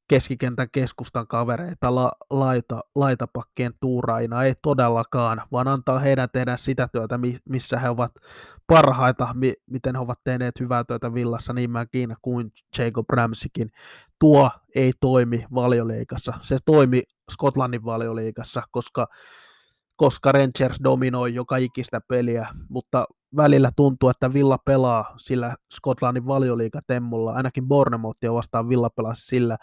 keskikentän 0.08 0.70
keskustan 0.72 1.26
kavereita 1.26 1.94
la, 1.94 2.12
laita, 2.30 2.80
laitapakkien 2.94 3.72
tuuraina, 3.80 4.44
ei 4.44 4.54
todellakaan, 4.62 5.42
vaan 5.52 5.68
antaa 5.68 5.98
heidän 5.98 6.28
tehdä 6.32 6.56
sitä 6.56 6.88
työtä, 6.92 7.18
missä 7.48 7.78
he 7.78 7.88
ovat 7.88 8.12
parhaita, 8.66 9.34
mi, 9.34 9.54
miten 9.70 9.94
he 9.94 10.00
ovat 10.00 10.18
tehneet 10.24 10.60
hyvää 10.60 10.84
työtä 10.84 11.14
Villassa, 11.14 11.52
niin 11.52 11.70
mäkin 11.70 12.16
kuin 12.22 12.52
Jacob 12.78 13.10
Ramsikin. 13.10 13.70
Tuo 14.18 14.50
ei 14.74 14.92
toimi 15.00 15.46
valioliikassa, 15.54 16.32
se 16.42 16.58
toimi 16.64 17.02
Skotlannin 17.32 17.84
valioliikassa, 17.84 18.62
koska 18.70 19.06
koska 19.96 20.32
Rangers 20.32 20.80
dominoi 20.84 21.34
joka 21.34 21.56
ikistä 21.56 22.00
peliä, 22.08 22.48
mutta 22.68 23.04
välillä 23.36 23.70
tuntuu, 23.76 24.08
että 24.08 24.32
Villa 24.32 24.58
pelaa 24.58 25.14
sillä 25.16 25.54
Skotlannin 25.74 26.26
valioliikatemmulla, 26.26 27.32
ainakin 27.32 27.68
Bournemouthia 27.68 28.34
vastaan 28.34 28.68
Villa 28.68 28.90
pelasi 28.90 29.26
sillä 29.26 29.58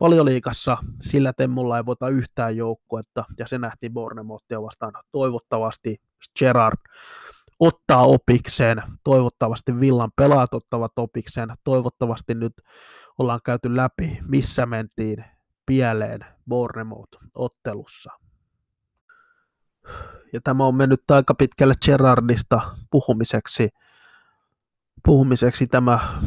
valioliikassa, 0.00 0.76
sillä 1.00 1.32
temmulla 1.32 1.76
ei 1.76 1.86
voita 1.86 2.08
yhtään 2.08 2.56
joukkuetta, 2.56 3.24
ja 3.38 3.48
se 3.48 3.58
nähtiin 3.58 3.92
Bournemouthia 3.92 4.62
vastaan. 4.62 4.92
Toivottavasti 5.12 5.96
Gerard 6.38 6.78
ottaa 7.60 8.02
opikseen, 8.02 8.82
toivottavasti 9.04 9.80
Villan 9.80 10.10
pelaat 10.16 10.54
ottavat 10.54 10.92
opikseen, 10.98 11.48
toivottavasti 11.64 12.34
nyt 12.34 12.52
ollaan 13.18 13.40
käyty 13.44 13.76
läpi, 13.76 14.18
missä 14.28 14.66
mentiin 14.66 15.24
pieleen 15.66 16.26
Bournemouth-ottelussa. 16.48 18.10
Ja 20.32 20.40
tämä 20.44 20.66
on 20.66 20.74
mennyt 20.74 21.10
aika 21.10 21.34
pitkälle 21.34 21.74
Gerardista 21.84 22.60
puhumiseksi, 22.90 23.68
puhumiseksi 25.04 25.66
tämä, 25.66 26.18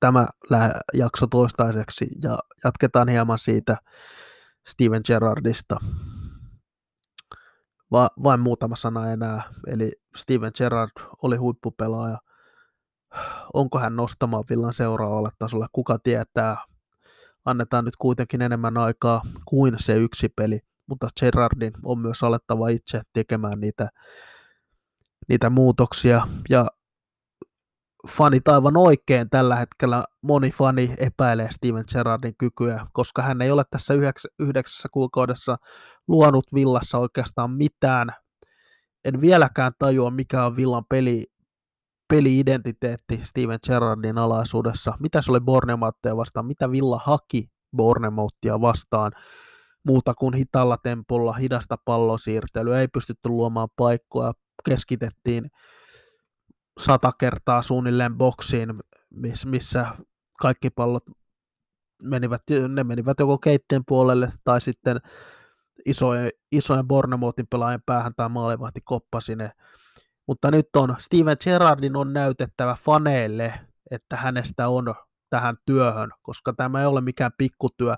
tämä 0.00 0.28
jakso 0.94 1.26
toistaiseksi 1.26 2.06
ja 2.22 2.38
jatketaan 2.64 3.08
hieman 3.08 3.38
siitä 3.38 3.76
Steven 4.68 5.02
Gerardista. 5.06 5.76
Va, 7.92 8.10
vain 8.22 8.40
muutama 8.40 8.76
sana 8.76 9.12
enää, 9.12 9.42
eli 9.66 9.92
Steven 10.16 10.50
Gerrard 10.58 10.90
oli 11.22 11.36
huippupelaaja. 11.36 12.18
Onko 13.54 13.78
hän 13.78 13.96
nostamaan 13.96 14.44
Villan 14.50 14.74
seuraavalle 14.74 15.30
tasolle? 15.38 15.66
Kuka 15.72 15.98
tietää? 15.98 16.56
Annetaan 17.44 17.84
nyt 17.84 17.96
kuitenkin 17.96 18.42
enemmän 18.42 18.76
aikaa 18.76 19.22
kuin 19.44 19.74
se 19.78 19.96
yksi 19.96 20.28
peli 20.28 20.60
mutta 20.88 21.08
Gerardin 21.20 21.72
on 21.82 21.98
myös 21.98 22.22
alettava 22.22 22.68
itse 22.68 23.00
tekemään 23.12 23.60
niitä, 23.60 23.88
niitä 25.28 25.50
muutoksia, 25.50 26.28
ja 26.48 26.66
fanit 28.08 28.48
aivan 28.48 28.76
oikein 28.76 29.30
tällä 29.30 29.56
hetkellä, 29.56 30.04
moni 30.22 30.50
fani 30.50 30.94
epäilee 30.98 31.48
Steven 31.50 31.84
Gerrardin 31.92 32.34
kykyä, 32.38 32.86
koska 32.92 33.22
hän 33.22 33.42
ei 33.42 33.50
ole 33.50 33.64
tässä 33.70 33.94
yhdeksässä, 34.38 34.88
kuukaudessa 34.92 35.56
luonut 36.08 36.44
villassa 36.54 36.98
oikeastaan 36.98 37.50
mitään. 37.50 38.08
En 39.04 39.20
vieläkään 39.20 39.72
tajua, 39.78 40.10
mikä 40.10 40.44
on 40.44 40.56
villan 40.56 40.84
peli, 40.88 41.24
peli-identiteetti 42.08 43.20
Steven 43.22 43.58
Gerrardin 43.66 44.18
alaisuudessa. 44.18 44.92
Mitä 45.00 45.22
se 45.22 45.30
oli 45.30 45.40
Bornemouttia 45.40 46.16
vastaan, 46.16 46.46
mitä 46.46 46.70
Villa 46.70 47.00
haki 47.04 47.50
Bornemouttia 47.76 48.60
vastaan 48.60 49.12
muuta 49.86 50.14
kuin 50.14 50.34
hitalla 50.34 50.76
tempolla, 50.76 51.32
hidasta 51.32 51.76
pallosiirtelyä, 51.84 52.80
ei 52.80 52.88
pystytty 52.88 53.28
luomaan 53.28 53.68
paikkoja, 53.76 54.32
keskitettiin 54.64 55.50
sata 56.78 57.12
kertaa 57.18 57.62
suunnilleen 57.62 58.14
boksiin, 58.14 58.80
missä 59.46 59.86
kaikki 60.40 60.70
pallot 60.70 61.04
menivät, 62.02 62.42
ne 62.68 62.84
menivät 62.84 63.20
joko 63.20 63.38
keitteen 63.38 63.82
puolelle 63.86 64.32
tai 64.44 64.60
sitten 64.60 65.00
isojen, 65.86 66.30
isojen 66.52 66.88
Bornemoutin 66.88 67.46
pelaajien 67.50 67.82
päähän 67.86 68.12
tai 68.16 68.28
maalivahti 68.28 68.80
koppasi 68.84 69.36
ne. 69.36 69.50
Mutta 70.26 70.50
nyt 70.50 70.68
on 70.76 70.96
Steven 70.98 71.36
Gerrardin 71.44 71.96
on 71.96 72.12
näytettävä 72.12 72.76
faneille, 72.84 73.54
että 73.90 74.16
hänestä 74.16 74.68
on 74.68 74.94
tähän 75.30 75.54
työhön, 75.66 76.10
koska 76.22 76.52
tämä 76.52 76.80
ei 76.80 76.86
ole 76.86 77.00
mikään 77.00 77.32
pikkutyö. 77.38 77.94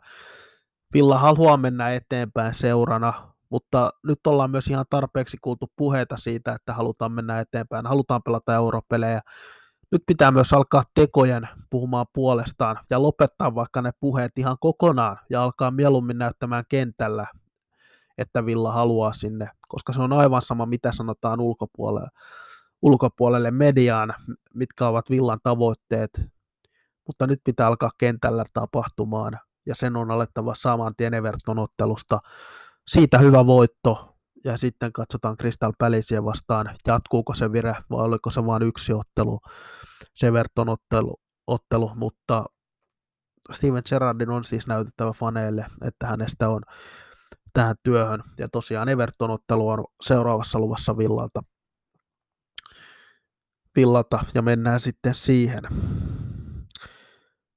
Villa 0.95 1.19
haluaa 1.19 1.57
mennä 1.57 1.90
eteenpäin 1.90 2.55
seurana, 2.55 3.30
mutta 3.50 3.90
nyt 4.06 4.26
ollaan 4.26 4.50
myös 4.50 4.66
ihan 4.66 4.84
tarpeeksi 4.90 5.36
kuultu 5.40 5.72
puheita 5.76 6.16
siitä, 6.16 6.52
että 6.52 6.72
halutaan 6.74 7.12
mennä 7.12 7.40
eteenpäin, 7.40 7.86
halutaan 7.86 8.22
pelata 8.22 8.54
europelejä. 8.54 9.20
Nyt 9.92 10.02
pitää 10.06 10.30
myös 10.30 10.52
alkaa 10.52 10.82
tekojen 10.94 11.48
puhumaan 11.70 12.06
puolestaan 12.12 12.78
ja 12.90 13.02
lopettaa 13.02 13.54
vaikka 13.54 13.82
ne 13.82 13.90
puheet 14.00 14.32
ihan 14.36 14.56
kokonaan 14.60 15.16
ja 15.30 15.42
alkaa 15.42 15.70
mieluummin 15.70 16.18
näyttämään 16.18 16.64
kentällä, 16.68 17.26
että 18.18 18.46
Villa 18.46 18.72
haluaa 18.72 19.12
sinne, 19.12 19.50
koska 19.68 19.92
se 19.92 20.02
on 20.02 20.12
aivan 20.12 20.42
sama, 20.42 20.66
mitä 20.66 20.92
sanotaan 20.92 21.40
ulkopuolelle, 21.40 22.08
ulkopuolelle 22.82 23.50
mediaan, 23.50 24.14
mitkä 24.54 24.86
ovat 24.86 25.10
Villan 25.10 25.38
tavoitteet, 25.42 26.10
mutta 27.06 27.26
nyt 27.26 27.40
pitää 27.44 27.66
alkaa 27.66 27.90
kentällä 27.98 28.44
tapahtumaan, 28.52 29.38
ja 29.66 29.74
sen 29.74 29.96
on 29.96 30.10
alettava 30.10 30.54
saman 30.54 30.92
tien 30.96 31.14
Everton-ottelusta. 31.14 32.18
Siitä 32.90 33.18
hyvä 33.18 33.46
voitto, 33.46 34.16
ja 34.44 34.57
sitten 34.57 34.92
katsotaan 34.92 35.37
Crystal 35.37 35.72
Palaceia 35.79 36.24
vastaan, 36.24 36.74
jatkuuko 36.87 37.35
se 37.35 37.53
vire 37.53 37.74
vai 37.90 38.05
oliko 38.05 38.31
se 38.31 38.46
vain 38.46 38.62
yksi 38.62 38.92
ottelu, 38.92 39.40
se 40.14 40.26
Everton-ottelu, 40.26 41.16
ottelu, 41.46 41.92
mutta 41.94 42.44
Steven 43.53 43.83
Gerrardin 43.88 44.31
on 44.31 44.44
siis 44.44 44.66
näytettävä 44.66 45.12
faneille, 45.12 45.66
että 45.83 46.07
hänestä 46.07 46.48
on 46.48 46.62
tähän 47.53 47.76
työhön. 47.83 48.22
Ja 48.38 48.48
tosiaan 48.48 48.88
Everton-ottelu 48.88 49.68
on 49.68 49.85
seuraavassa 50.03 50.59
luvassa 50.59 50.98
Villalta. 50.98 51.42
Villalta 53.76 54.24
ja 54.35 54.42
mennään 54.42 54.81
sitten 54.81 55.14
siihen. 55.14 55.62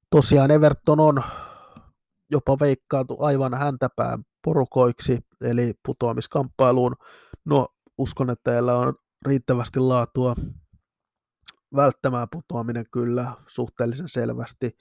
Tosiaan 0.10 0.52
Everton 0.52 1.00
on 1.00 1.24
jopa 2.32 2.60
veikkaatu 2.60 3.18
aivan 3.20 3.54
häntäpään 3.54 4.24
porukoiksi, 4.44 5.20
eli 5.42 5.74
putoamiskamppailuun. 5.86 6.96
No, 7.46 7.68
uskon, 7.98 8.30
että 8.30 8.52
heillä 8.52 8.78
on 8.78 8.94
riittävästi 9.28 9.80
laatua 9.80 10.36
välttämään 11.76 12.28
putoaminen 12.32 12.86
kyllä 12.92 13.34
suhteellisen 13.48 14.10
selvästi 14.10 14.78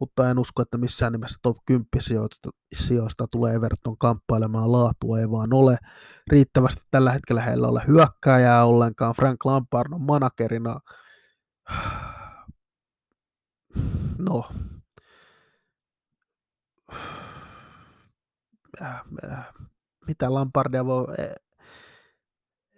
mutta 0.00 0.30
en 0.30 0.38
usko, 0.38 0.62
että 0.62 0.78
missään 0.78 1.12
nimessä 1.12 1.38
top 1.42 1.56
10 1.66 1.86
sijoista, 1.98 2.50
sijoista 2.74 3.26
tulee 3.30 3.54
Everton 3.54 3.98
kamppailemaan 3.98 4.72
laatua, 4.72 5.20
ei 5.20 5.30
vaan 5.30 5.52
ole 5.52 5.76
riittävästi 6.30 6.82
tällä 6.90 7.12
hetkellä 7.12 7.42
heillä 7.42 7.68
ole 7.68 7.82
hyökkääjää 7.86 8.64
ollenkaan. 8.64 9.14
Frank 9.14 9.44
Lampard 9.44 9.92
on 9.92 10.02
managerina, 10.02 10.80
no, 14.18 14.44
mitä 20.06 20.34
Lampardia 20.34 20.86
voi, 20.86 21.06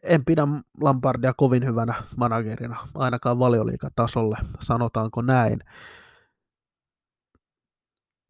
en 0.02 0.24
pidä 0.24 0.42
Lampardia 0.80 1.34
kovin 1.36 1.66
hyvänä 1.66 1.94
managerina, 2.16 2.88
ainakaan 2.94 3.38
valioliikatasolle, 3.38 4.36
sanotaanko 4.60 5.22
näin 5.22 5.58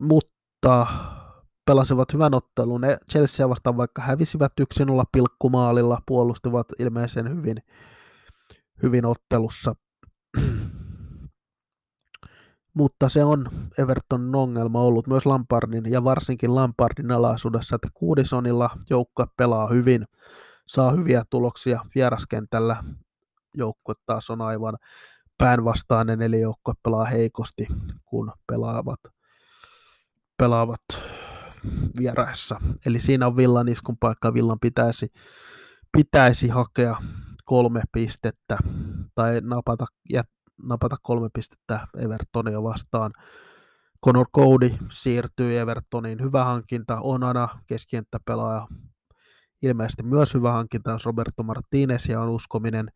mutta 0.03 0.87
pelasivat 1.67 2.13
hyvän 2.13 2.35
ottelun. 2.35 2.81
Chelsea 3.11 3.49
vastaan 3.49 3.77
vaikka 3.77 4.03
hävisivät 4.03 4.53
1-0 4.61 4.65
pilkkumaalilla, 5.13 6.03
puolustivat 6.07 6.67
ilmeisen 6.79 7.37
hyvin, 7.37 7.57
hyvin 8.83 9.05
ottelussa. 9.05 9.75
Mutta 12.75 13.09
se 13.09 13.25
on 13.25 13.47
Evertonin 13.79 14.35
ongelma 14.35 14.81
ollut 14.81 15.07
myös 15.07 15.27
Lampardin 15.27 15.93
ja 15.93 16.05
varsinkin 16.05 16.55
Lampardin 16.55 17.11
alaisuudessa, 17.11 17.77
että 17.77 17.89
Kuudisonilla 17.95 18.71
joukko 18.91 19.27
pelaa 19.37 19.69
hyvin, 19.69 20.05
saa 20.67 20.91
hyviä 20.91 21.25
tuloksia 21.31 21.81
vieraskentällä. 21.95 22.77
Joukkue 23.55 23.95
taas 24.07 24.31
on 24.31 24.41
aivan 24.41 24.79
päänvastainen, 25.39 26.23
eli 26.23 26.41
joukko 26.41 26.75
pelaa 26.83 27.05
heikosti, 27.05 27.67
kun 28.05 28.33
pelaavat 28.47 29.01
pelaavat 30.43 30.81
vieraissa. 31.99 32.61
Eli 32.87 33.01
siinä 33.01 33.27
on 33.27 33.37
Villan 33.37 33.69
iskun 33.69 33.97
paikka. 34.01 34.35
Villan 34.35 34.61
pitäisi, 34.61 35.13
pitäisi 35.93 36.49
hakea 36.49 36.97
kolme 37.45 37.83
pistettä 37.93 38.59
tai 39.15 39.41
napata, 39.41 39.87
jät, 40.11 40.29
napata 40.63 40.97
kolme 41.03 41.29
pistettä 41.35 41.87
Evertonia 41.99 42.63
vastaan. 42.63 43.13
Conor 44.05 44.27
Cody 44.37 44.71
siirtyy 44.91 45.59
Evertoniin. 45.59 46.23
Hyvä 46.23 46.45
hankinta. 46.45 47.01
Onana 47.01 47.49
keskienttäpelaaja. 47.67 48.67
Ilmeisesti 49.63 50.03
myös 50.03 50.35
hyvä 50.35 50.53
hankinta, 50.53 50.99
Roberto 51.05 51.43
Martinez 51.43 52.09
ja 52.09 52.21
on 52.21 52.29
uskominen. 52.29 52.89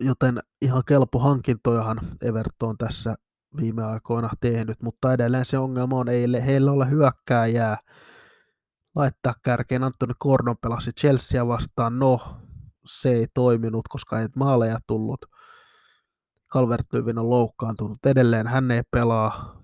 Joten 0.00 0.38
ihan 0.62 0.82
kelpo 0.86 1.18
hankintojahan 1.18 2.00
Everton 2.22 2.78
tässä 2.78 3.14
viime 3.56 3.84
aikoina 3.84 4.30
tehnyt, 4.40 4.82
mutta 4.82 5.12
edelleen 5.12 5.44
se 5.44 5.58
ongelma 5.58 5.96
on, 5.96 6.08
ei 6.08 6.26
heillä 6.46 6.72
ole 6.72 6.90
hyökkääjää 6.90 7.78
laittaa 8.94 9.34
kärkeen. 9.42 9.84
Antoni 9.84 10.14
Gordon 10.20 10.56
pelasi 10.60 10.90
Chelsea 10.92 11.46
vastaan, 11.46 11.98
no 11.98 12.36
se 12.84 13.12
ei 13.12 13.26
toiminut, 13.34 13.88
koska 13.88 14.20
ei 14.20 14.28
maaleja 14.36 14.78
tullut. 14.86 15.26
calvert 16.52 16.94
on 17.18 17.30
loukkaantunut 17.30 18.06
edelleen, 18.06 18.46
hän 18.46 18.70
ei 18.70 18.82
pelaa, 18.90 19.62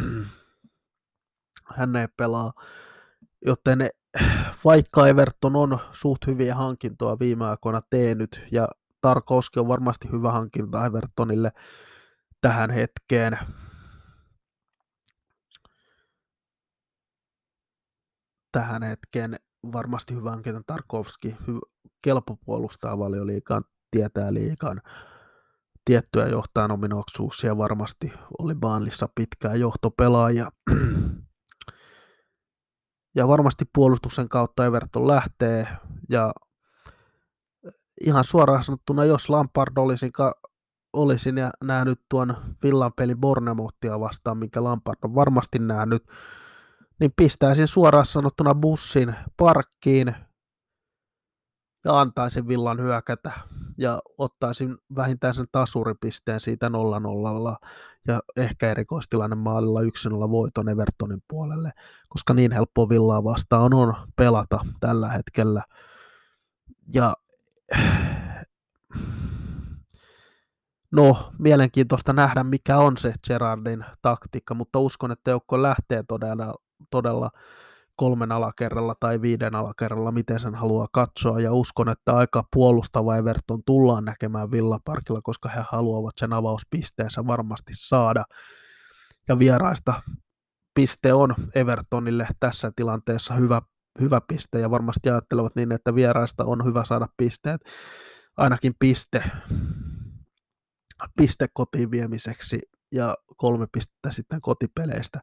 hän 1.76 1.96
ei 1.96 2.06
pelaa, 2.16 2.52
joten 3.46 3.88
vaikka 4.64 5.06
Everton 5.08 5.56
on 5.56 5.78
suht 5.92 6.26
hyviä 6.26 6.54
hankintoja 6.54 7.18
viime 7.18 7.44
aikoina 7.46 7.80
tehnyt, 7.90 8.46
ja 8.52 8.68
Tarkovski 9.00 9.60
on 9.60 9.68
varmasti 9.68 10.08
hyvä 10.12 10.32
hankinta 10.32 10.86
Evertonille, 10.86 11.52
tähän 12.40 12.70
hetkeen. 12.70 13.38
Tähän 18.52 18.82
hetkeen 18.82 19.36
varmasti 19.72 20.14
hyvä 20.14 20.30
hankinta 20.30 20.60
Tarkovski, 20.66 21.36
kelpo 22.02 22.38
puolustaa 22.44 22.98
valioliikaan, 22.98 23.64
tietää 23.90 24.34
liikan 24.34 24.80
tiettyjä 25.84 26.28
johtajan 26.28 26.70
ominaisuuksia, 26.70 27.58
varmasti 27.58 28.12
oli 28.38 28.54
Baanlissa 28.54 29.08
pitkään 29.14 29.60
johtopelaaja. 29.60 30.50
ja 33.16 33.28
varmasti 33.28 33.64
puolustuksen 33.74 34.28
kautta 34.28 34.66
Everton 34.66 35.08
lähtee, 35.08 35.66
ja 36.10 36.32
ihan 38.00 38.24
suoraan 38.24 38.64
sanottuna, 38.64 39.04
jos 39.04 39.30
Lampard 39.30 39.76
olisi 39.76 40.10
olisin 40.92 41.38
ja 41.38 41.50
nähnyt 41.64 42.00
tuon 42.08 42.36
Villan 42.62 42.92
pelin 42.96 43.18
Bornemottia 43.18 44.00
vastaan, 44.00 44.38
minkä 44.38 44.64
Lampard 44.64 44.98
on 45.02 45.14
varmasti 45.14 45.58
nähnyt, 45.58 46.04
niin 47.00 47.12
pistäisin 47.16 47.66
suoraan 47.66 48.06
sanottuna 48.06 48.54
bussin 48.54 49.14
parkkiin 49.36 50.14
ja 51.84 52.00
antaisin 52.00 52.48
Villan 52.48 52.80
hyökätä 52.80 53.30
ja 53.78 54.00
ottaisin 54.18 54.78
vähintään 54.96 55.34
sen 55.34 55.46
tasuripisteen 55.52 56.40
siitä 56.40 56.70
0 56.70 57.58
ja 58.08 58.20
ehkä 58.36 58.70
erikoistilanne 58.70 59.36
maalilla 59.36 59.80
1-0 59.80 59.84
voiton 60.30 60.68
Evertonin 60.68 61.22
puolelle, 61.28 61.70
koska 62.08 62.34
niin 62.34 62.52
helppo 62.52 62.88
Villaa 62.88 63.24
vastaan 63.24 63.74
on 63.74 63.94
pelata 64.16 64.60
tällä 64.80 65.08
hetkellä. 65.08 65.64
Ja 66.94 67.14
No, 70.92 71.32
mielenkiintoista 71.38 72.12
nähdä, 72.12 72.44
mikä 72.44 72.78
on 72.78 72.96
se 72.96 73.12
Gerardin 73.26 73.84
taktiikka, 74.02 74.54
mutta 74.54 74.78
uskon, 74.78 75.10
että 75.10 75.30
joukko 75.30 75.62
lähtee 75.62 76.02
todella, 76.08 76.54
todella 76.90 77.30
kolmen 78.00 78.32
alakerralla 78.32 78.94
tai 79.00 79.22
viiden 79.22 79.54
alakerralla, 79.54 80.12
miten 80.12 80.40
sen 80.40 80.54
haluaa 80.54 80.86
katsoa, 80.92 81.40
ja 81.40 81.52
uskon, 81.52 81.88
että 81.88 82.12
aika 82.12 82.44
puolustava 82.52 83.16
Everton 83.16 83.62
tullaan 83.66 84.04
näkemään 84.04 84.50
Villaparkilla, 84.50 85.20
koska 85.22 85.48
he 85.48 85.64
haluavat 85.70 86.14
sen 86.18 86.32
avauspisteensä 86.32 87.26
varmasti 87.26 87.72
saada, 87.74 88.24
ja 89.28 89.38
vieraista 89.38 90.02
piste 90.74 91.12
on 91.12 91.34
Evertonille 91.54 92.28
tässä 92.40 92.72
tilanteessa 92.76 93.34
hyvä, 93.34 93.62
hyvä 94.00 94.20
piste, 94.28 94.60
ja 94.60 94.70
varmasti 94.70 95.10
ajattelevat 95.10 95.56
niin, 95.56 95.72
että 95.72 95.94
vieraista 95.94 96.44
on 96.44 96.64
hyvä 96.64 96.84
saada 96.84 97.08
pisteet, 97.16 97.60
ainakin 98.36 98.72
piste, 98.78 99.22
piste 101.16 101.48
kotiin 101.52 101.90
viemiseksi 101.90 102.60
ja 102.92 103.16
kolme 103.36 103.66
pistettä 103.72 104.10
sitten 104.10 104.40
kotipeleistä. 104.40 105.20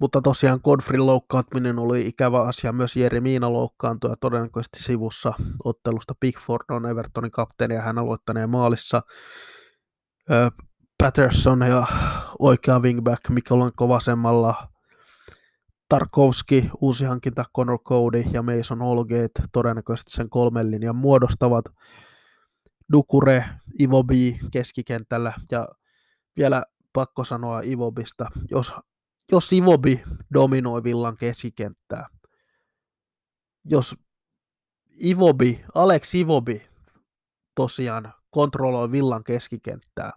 Mutta 0.00 0.22
tosiaan 0.22 0.60
Godfrey 0.64 1.00
loukkaantuminen 1.00 1.78
oli 1.78 2.06
ikävä 2.06 2.42
asia. 2.42 2.72
Myös 2.72 2.96
Jeri 2.96 3.20
Miina 3.20 3.52
loukkaantui 3.52 4.10
ja 4.10 4.16
todennäköisesti 4.20 4.82
sivussa 4.82 5.32
ottelusta. 5.64 6.14
Pickford 6.20 6.64
on 6.70 6.86
Evertonin 6.86 7.30
kapteeni 7.30 7.74
ja 7.74 7.82
hän 7.82 7.98
aloittaneen 7.98 8.50
maalissa. 8.50 9.02
Patterson 10.98 11.60
ja 11.60 11.86
oikea 12.38 12.78
wingback 12.78 13.28
Mikolanko 13.28 13.88
vasemmalla. 13.88 14.68
Tarkovski, 15.88 16.70
uusi 16.80 17.04
hankinta 17.04 17.44
Conor 17.56 17.78
Cody 17.78 18.24
ja 18.32 18.42
Mason 18.42 18.78
Holgate 18.78 19.42
todennäköisesti 19.52 20.10
sen 20.10 20.30
kolmen 20.30 20.70
linjan 20.70 20.96
muodostavat. 20.96 21.64
Dukure, 22.92 23.44
Ivobi 23.80 24.38
keskikentällä 24.52 25.32
ja 25.50 25.68
vielä 26.36 26.62
pakko 26.92 27.24
sanoa 27.24 27.60
Ivobista, 27.60 28.26
jos 28.50 28.72
jos 29.32 29.52
Ivobi 29.52 30.02
dominoi 30.34 30.84
Villan 30.84 31.16
keskikenttää, 31.16 32.06
jos 33.64 33.96
Ivobi, 35.04 35.64
Alex 35.74 36.14
Ivobi 36.14 36.68
tosiaan 37.54 38.14
kontrolloi 38.30 38.92
Villan 38.92 39.24
keskikenttää, 39.24 40.12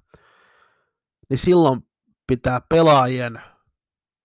niin 1.30 1.38
silloin 1.38 1.82
pitää 2.28 2.62
pelaajien 2.70 3.42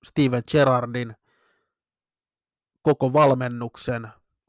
Steven 0.05 0.43
Gerrardin, 0.51 1.17
koko 2.83 3.13
valmennuksen, 3.13 4.09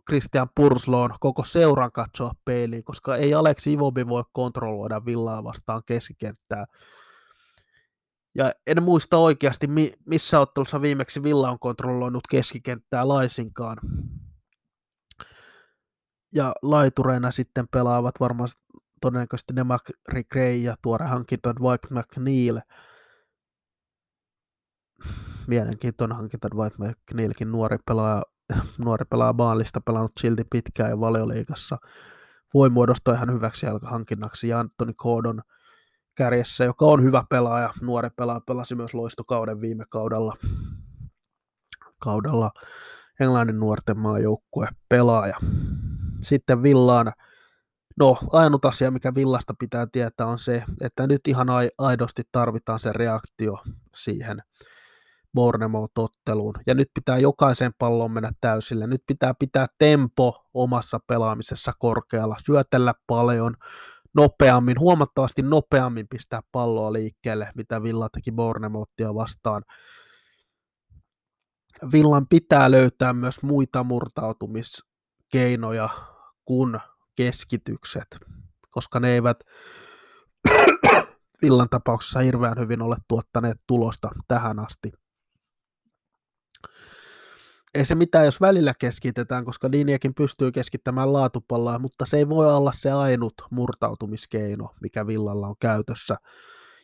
Christian 0.09 0.49
Pursloon, 0.55 1.15
koko 1.19 1.43
seuran 1.43 1.91
katsoa 1.91 2.31
peiliin, 2.45 2.83
koska 2.83 3.15
ei 3.15 3.33
Alex 3.33 3.67
Ivobi 3.67 4.07
voi 4.07 4.23
kontrolloida 4.33 5.05
Villaa 5.05 5.43
vastaan 5.43 5.81
keskikenttää. 5.85 6.65
Ja 8.37 8.51
en 8.67 8.83
muista 8.83 9.17
oikeasti, 9.17 9.67
missä 10.05 10.39
ottelussa 10.39 10.81
viimeksi 10.81 11.23
Villa 11.23 11.51
on 11.51 11.59
kontrolloinut 11.59 12.23
keskikenttää 12.29 13.07
laisinkaan. 13.07 13.77
Ja 16.33 16.53
laitureina 16.61 17.31
sitten 17.31 17.67
pelaavat 17.71 18.15
varmaan 18.19 18.49
todennäköisesti 19.01 19.55
Demacri 19.55 20.23
Gray 20.31 20.55
ja 20.55 20.75
tuore 20.81 21.05
hankinta 21.05 21.55
Dwight 21.55 21.91
McNeil. 21.91 22.59
Mielenkiintoinen 25.47 26.17
hankinta 26.17 26.47
Dwight 26.55 26.77
McNeilkin 26.77 27.51
nuori 27.51 27.77
pelaaja, 27.85 28.23
nuori 28.77 29.05
pelaaja 29.05 29.33
Baalista, 29.33 29.81
pelannut 29.81 30.11
silti 30.19 30.43
pitkään 30.51 30.89
ja 30.89 30.99
valioliikassa. 30.99 31.77
Voi 32.53 32.69
muodostaa 32.69 33.13
ihan 33.13 33.33
hyväksi 33.33 33.65
hankinnaksi 33.81 34.47
ja 34.47 34.59
Antoni 34.59 34.93
Koodon 34.93 35.41
kärjessä, 36.17 36.63
joka 36.63 36.85
on 36.85 37.03
hyvä 37.03 37.23
pelaaja, 37.29 37.73
nuori 37.81 38.09
pelaaja, 38.15 38.41
pelasi 38.47 38.75
myös 38.75 38.93
loistokauden 38.93 39.61
viime 39.61 39.85
kaudella. 39.89 40.33
kaudella 41.99 42.51
Englannin 43.19 43.59
nuorten 43.59 43.99
maajoukkue 43.99 44.67
pelaaja. 44.89 45.37
Sitten 46.21 46.63
Villaan 46.63 47.13
No, 47.99 48.17
ainut 48.31 48.65
asia, 48.65 48.91
mikä 48.91 49.15
Villasta 49.15 49.53
pitää 49.59 49.87
tietää, 49.91 50.27
on 50.27 50.39
se, 50.39 50.63
että 50.81 51.07
nyt 51.07 51.21
ihan 51.27 51.47
aidosti 51.77 52.21
tarvitaan 52.31 52.79
se 52.79 52.93
reaktio 52.93 53.57
siihen 53.95 54.41
Bournemouth-otteluun. 55.33 56.53
Ja 56.67 56.75
nyt 56.75 56.87
pitää 56.93 57.17
jokaisen 57.17 57.71
pallon 57.77 58.11
mennä 58.11 58.31
täysille. 58.41 58.87
Nyt 58.87 59.03
pitää 59.07 59.33
pitää 59.39 59.67
tempo 59.77 60.35
omassa 60.53 60.99
pelaamisessa 61.07 61.73
korkealla, 61.79 62.35
syötellä 62.45 62.93
paljon, 63.07 63.55
nopeammin, 64.17 64.79
huomattavasti 64.79 65.41
nopeammin 65.41 66.07
pistää 66.07 66.41
palloa 66.51 66.93
liikkeelle, 66.93 67.51
mitä 67.55 67.83
Villa 67.83 68.09
teki 68.09 68.31
Bournemouthia 68.31 69.15
vastaan. 69.15 69.63
Villan 71.91 72.27
pitää 72.27 72.71
löytää 72.71 73.13
myös 73.13 73.43
muita 73.43 73.83
murtautumiskeinoja 73.83 75.89
kuin 76.45 76.79
keskitykset, 77.15 78.07
koska 78.71 78.99
ne 78.99 79.13
eivät 79.13 79.39
Villan 81.41 81.69
tapauksessa 81.69 82.19
hirveän 82.19 82.59
hyvin 82.59 82.81
ole 82.81 82.95
tuottaneet 83.07 83.57
tulosta 83.67 84.09
tähän 84.27 84.59
asti. 84.59 84.91
Ei 87.77 87.85
se 87.85 87.95
mitään, 87.95 88.25
jos 88.25 88.41
välillä 88.41 88.73
keskitetään, 88.79 89.45
koska 89.45 89.71
Diniakin 89.71 90.13
pystyy 90.13 90.51
keskittämään 90.51 91.13
laatupalloa, 91.13 91.79
mutta 91.79 92.05
se 92.05 92.17
ei 92.17 92.29
voi 92.29 92.53
olla 92.53 92.71
se 92.75 92.91
ainut 92.91 93.33
murtautumiskeino, 93.51 94.75
mikä 94.81 95.07
Villalla 95.07 95.47
on 95.47 95.55
käytössä. 95.59 96.15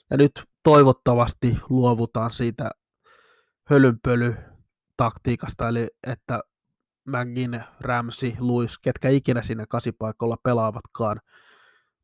Ja 0.09 0.17
nyt 0.17 0.31
toivottavasti 0.63 1.57
luovutaan 1.69 2.31
siitä 2.31 2.71
hölynpöly 3.69 4.35
taktiikasta, 4.97 5.67
eli 5.67 5.87
että 6.07 6.39
McGinn, 7.07 7.61
Ramsey, 7.79 8.31
Luis, 8.39 8.79
ketkä 8.79 9.09
ikinä 9.09 9.41
siinä 9.41 9.65
kasipaikalla 9.69 10.35
pelaavatkaan, 10.43 11.19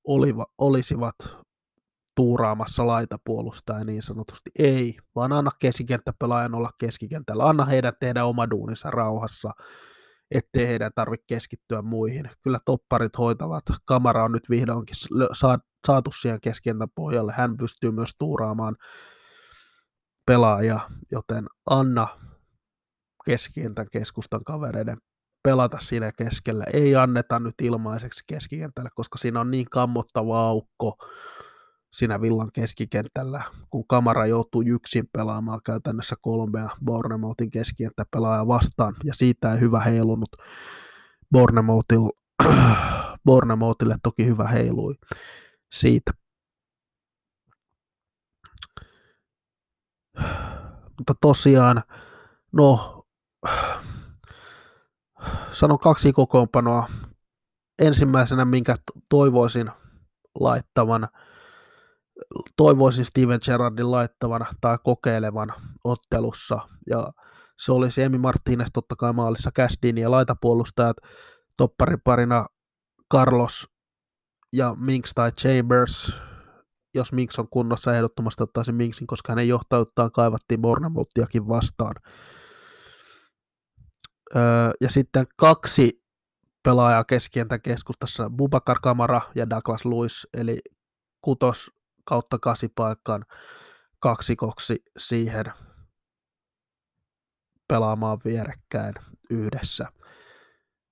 oliva, 0.04 0.46
olisivat 0.58 1.16
tuuraamassa 2.20 2.88
laitapuolustaja 2.88 3.84
niin 3.84 4.02
sanotusti. 4.02 4.52
Ei, 4.60 4.98
vaan 5.16 5.34
anna 5.34 5.52
keskikenttäpelaajan 5.60 6.56
olla 6.56 6.70
keskikentällä. 6.80 7.44
Anna 7.44 7.66
heidän 7.66 7.94
tehdä 8.00 8.26
oma 8.26 8.50
duuninsa 8.50 8.92
rauhassa, 8.92 9.52
ettei 10.32 10.68
heidän 10.68 10.92
tarvitse 10.96 11.24
keskittyä 11.28 11.82
muihin. 11.82 12.30
Kyllä 12.44 12.60
topparit 12.66 13.18
hoitavat. 13.18 13.64
Kamara 13.86 14.24
on 14.24 14.32
nyt 14.32 14.50
vihdoinkin 14.50 14.96
saatu 15.88 16.12
siihen 16.12 16.42
keskentän 16.42 16.88
pohjalle. 16.96 17.34
Hän 17.36 17.58
pystyy 17.58 17.92
myös 17.92 18.10
tuuraamaan 18.18 18.76
pelaajia, 20.26 20.80
joten 21.12 21.48
anna 21.66 22.08
keskikentän 23.26 23.88
keskustan 23.92 24.44
kavereiden 24.44 24.98
pelata 25.44 25.78
siinä 25.82 26.12
keskellä. 26.18 26.66
Ei 26.74 26.96
anneta 26.96 27.40
nyt 27.40 27.56
ilmaiseksi 27.62 28.24
keskikentälle, 28.28 28.90
koska 28.96 29.18
siinä 29.18 29.40
on 29.40 29.52
niin 29.52 29.70
kammottava 29.70 30.42
aukko 30.42 30.98
siinä 31.94 32.22
villan 32.22 32.52
keskikentällä, 32.54 33.44
kun 33.70 33.88
kamera 33.88 34.26
joutuu 34.26 34.64
yksin 34.68 35.10
pelaamaan 35.14 35.60
käytännössä 35.66 36.16
kolmea 36.22 36.70
Bournemouthin 36.86 37.52
pelaajaa 38.12 38.48
vastaan, 38.48 38.96
ja 39.04 39.14
siitä 39.14 39.54
ei 39.54 39.60
hyvä 39.60 39.80
heilunut. 39.80 40.30
Bournemouthille 43.26 43.98
toki 44.04 44.26
hyvä 44.26 44.48
heilui 44.48 44.96
siitä. 45.72 46.12
Mutta 50.98 51.14
tosiaan, 51.22 51.84
no 52.52 53.04
sanon 55.52 55.80
kaksi 55.80 56.14
kokoonpanoa. 56.14 56.88
Ensimmäisenä, 57.82 58.46
minkä 58.46 58.76
toivoisin 59.10 59.72
laittavan, 60.40 61.08
toivoisin 62.58 63.06
Steven 63.06 63.40
Gerrardin 63.46 63.92
laittavan 63.92 64.46
tai 64.62 64.78
kokeilevan 64.84 65.54
ottelussa. 65.84 66.60
Ja 66.90 67.12
se 67.60 67.72
olisi 67.72 68.02
Emi 68.02 68.18
Martinez 68.18 68.68
totta 68.74 68.96
kai 68.96 69.14
maalissa 69.14 69.52
Cashdin 69.52 69.98
ja 69.98 70.12
laitapuolustajat 70.12 70.98
toppariparina 71.58 72.46
Carlos 73.14 73.68
ja 74.54 74.76
Minks 74.80 75.12
tai 75.16 75.32
Chambers. 75.32 76.14
Jos 76.94 77.12
Minks 77.12 77.40
on 77.40 77.50
kunnossa, 77.50 77.94
ehdottomasti 77.94 78.44
ottaisin 78.44 78.76
Minksin, 78.76 79.08
koska 79.08 79.32
hänen 79.32 79.48
johtajuuttaan 79.48 80.12
kaivattiin 80.12 80.62
Bournemouthiakin 80.62 81.48
vastaan 81.48 81.96
ja 84.82 84.90
sitten 84.90 85.28
kaksi 85.38 86.04
pelaajaa 86.64 87.04
keskientä 87.04 87.60
keskustassa, 87.60 88.30
Bubakar 88.30 88.80
Kamara 88.82 89.22
ja 89.36 89.50
Douglas 89.50 89.86
Lewis, 89.86 90.28
eli 90.34 90.60
kutos 91.22 91.72
kautta 92.10 92.38
paikkaan 92.76 93.26
kaksikoksi 94.00 94.84
siihen 94.98 95.46
pelaamaan 97.68 98.20
vierekkäin 98.26 98.94
yhdessä. 99.30 99.86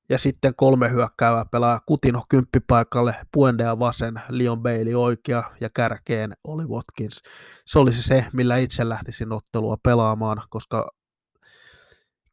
Ja 0.09 0.17
sitten 0.17 0.55
kolme 0.55 0.89
hyökkäävää 0.91 1.45
pelaa 1.45 1.79
Kutino 1.85 2.23
kymppipaikalle, 2.29 3.15
Puendea 3.33 3.79
vasen, 3.79 4.21
Leon 4.29 4.61
Bailey 4.61 4.93
oikea 4.93 5.43
ja 5.61 5.69
kärkeen 5.69 6.33
oli 6.43 6.65
Watkins. 6.65 7.21
Se 7.65 7.79
olisi 7.79 8.03
se, 8.03 8.25
millä 8.33 8.57
itse 8.57 8.89
lähtisin 8.89 9.31
ottelua 9.31 9.77
pelaamaan, 9.83 10.41
koska 10.49 10.89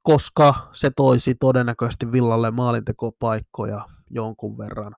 koska 0.02 0.54
se 0.72 0.90
toisi 0.96 1.34
todennäköisesti 1.34 2.12
Villalle 2.12 2.50
maalintekopaikkoja 2.50 3.86
jonkun 4.10 4.58
verran. 4.58 4.94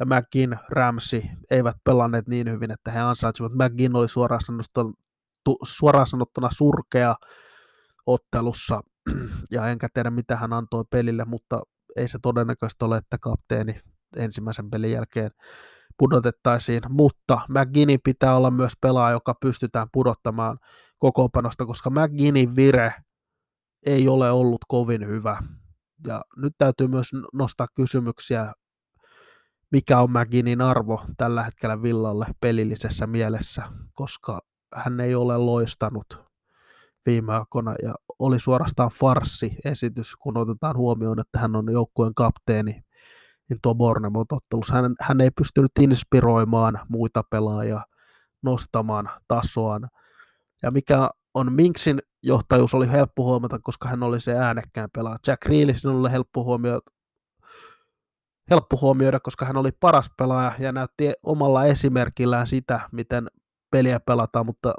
Ja 0.00 0.06
McGinn, 0.06 0.56
Ramsey 0.68 1.22
eivät 1.50 1.76
pelanneet 1.84 2.28
niin 2.28 2.50
hyvin, 2.50 2.70
että 2.70 2.92
he 2.92 3.00
ansaitsivat. 3.00 3.52
McGinn 3.52 3.96
oli 3.96 4.08
suoraan 4.08 4.40
sanottuna, 4.44 4.92
suoraan 5.64 6.06
sanottuna 6.06 6.48
surkea 6.50 7.14
ottelussa, 8.06 8.80
ja 9.50 9.68
enkä 9.68 9.88
tiedä 9.94 10.10
mitä 10.10 10.36
hän 10.36 10.52
antoi 10.52 10.84
pelille, 10.90 11.24
mutta 11.24 11.60
ei 11.96 12.08
se 12.08 12.18
todennäköisesti 12.22 12.84
ole, 12.84 12.96
että 12.96 13.18
kapteeni 13.18 13.80
ensimmäisen 14.16 14.70
pelin 14.70 14.92
jälkeen 14.92 15.30
pudotettaisiin, 15.98 16.80
mutta 16.88 17.40
McGinnin 17.48 18.00
pitää 18.04 18.36
olla 18.36 18.50
myös 18.50 18.72
pelaaja, 18.80 19.12
joka 19.12 19.34
pystytään 19.40 19.88
pudottamaan 19.92 20.58
kokoonpanosta, 20.98 21.66
koska 21.66 21.90
McGinnin 21.90 22.56
vire 22.56 22.94
ei 23.86 24.08
ole 24.08 24.30
ollut 24.30 24.60
kovin 24.68 25.06
hyvä. 25.06 25.42
Ja 26.06 26.22
nyt 26.36 26.52
täytyy 26.58 26.88
myös 26.88 27.10
nostaa 27.34 27.66
kysymyksiä, 27.74 28.52
mikä 29.72 30.00
on 30.00 30.10
McGinnin 30.10 30.60
arvo 30.60 31.04
tällä 31.16 31.42
hetkellä 31.42 31.82
Villalle 31.82 32.26
pelillisessä 32.40 33.06
mielessä, 33.06 33.62
koska 33.92 34.40
hän 34.74 35.00
ei 35.00 35.14
ole 35.14 35.38
loistanut 35.38 36.30
viime 37.06 37.34
aikoina 37.34 37.74
ja 37.82 37.94
oli 38.18 38.40
suorastaan 38.40 38.90
farsi 39.00 39.56
esitys, 39.64 40.16
kun 40.16 40.36
otetaan 40.36 40.76
huomioon, 40.76 41.20
että 41.20 41.38
hän 41.38 41.56
on 41.56 41.72
joukkueen 41.72 42.14
kapteeni 42.14 42.82
niin 43.50 43.58
tuo 43.62 43.74
Bournemouth-ottelussa. 43.74 44.72
Hän, 44.72 44.94
hän 45.00 45.20
ei 45.20 45.30
pystynyt 45.30 45.72
inspiroimaan 45.80 46.80
muita 46.88 47.22
pelaajia 47.30 47.80
nostamaan 48.42 49.10
tasoaan. 49.28 49.88
Ja 50.62 50.70
mikä 50.70 51.10
on 51.34 51.52
Minksin 51.52 51.98
johtajuus 52.22 52.74
oli 52.74 52.90
helppo 52.90 53.24
huomata, 53.24 53.58
koska 53.62 53.88
hän 53.88 54.02
oli 54.02 54.20
se 54.20 54.38
äänekkään 54.38 54.88
pelaaja. 54.94 55.18
Jack 55.26 55.46
Reelisin 55.46 55.90
oli 55.90 56.10
helppo 56.10 56.44
huomioida, 56.44 56.80
helppo 58.50 58.78
huomioida, 58.80 59.20
koska 59.20 59.44
hän 59.44 59.56
oli 59.56 59.70
paras 59.72 60.10
pelaaja 60.18 60.52
ja 60.58 60.72
näytti 60.72 61.12
omalla 61.22 61.64
esimerkillään 61.64 62.46
sitä, 62.46 62.80
miten 62.92 63.28
peliä 63.70 64.00
pelataan, 64.00 64.46
mutta 64.46 64.74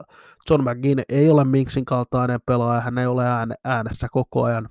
John 0.49 0.69
McGinn 0.69 1.03
ei 1.09 1.29
ole 1.29 1.43
Minksin 1.43 1.85
kaltainen 1.85 2.39
pelaaja, 2.45 2.81
hän 2.81 2.97
ei 2.97 3.05
ole 3.05 3.23
äänessä 3.65 4.07
koko 4.11 4.43
ajan, 4.43 4.69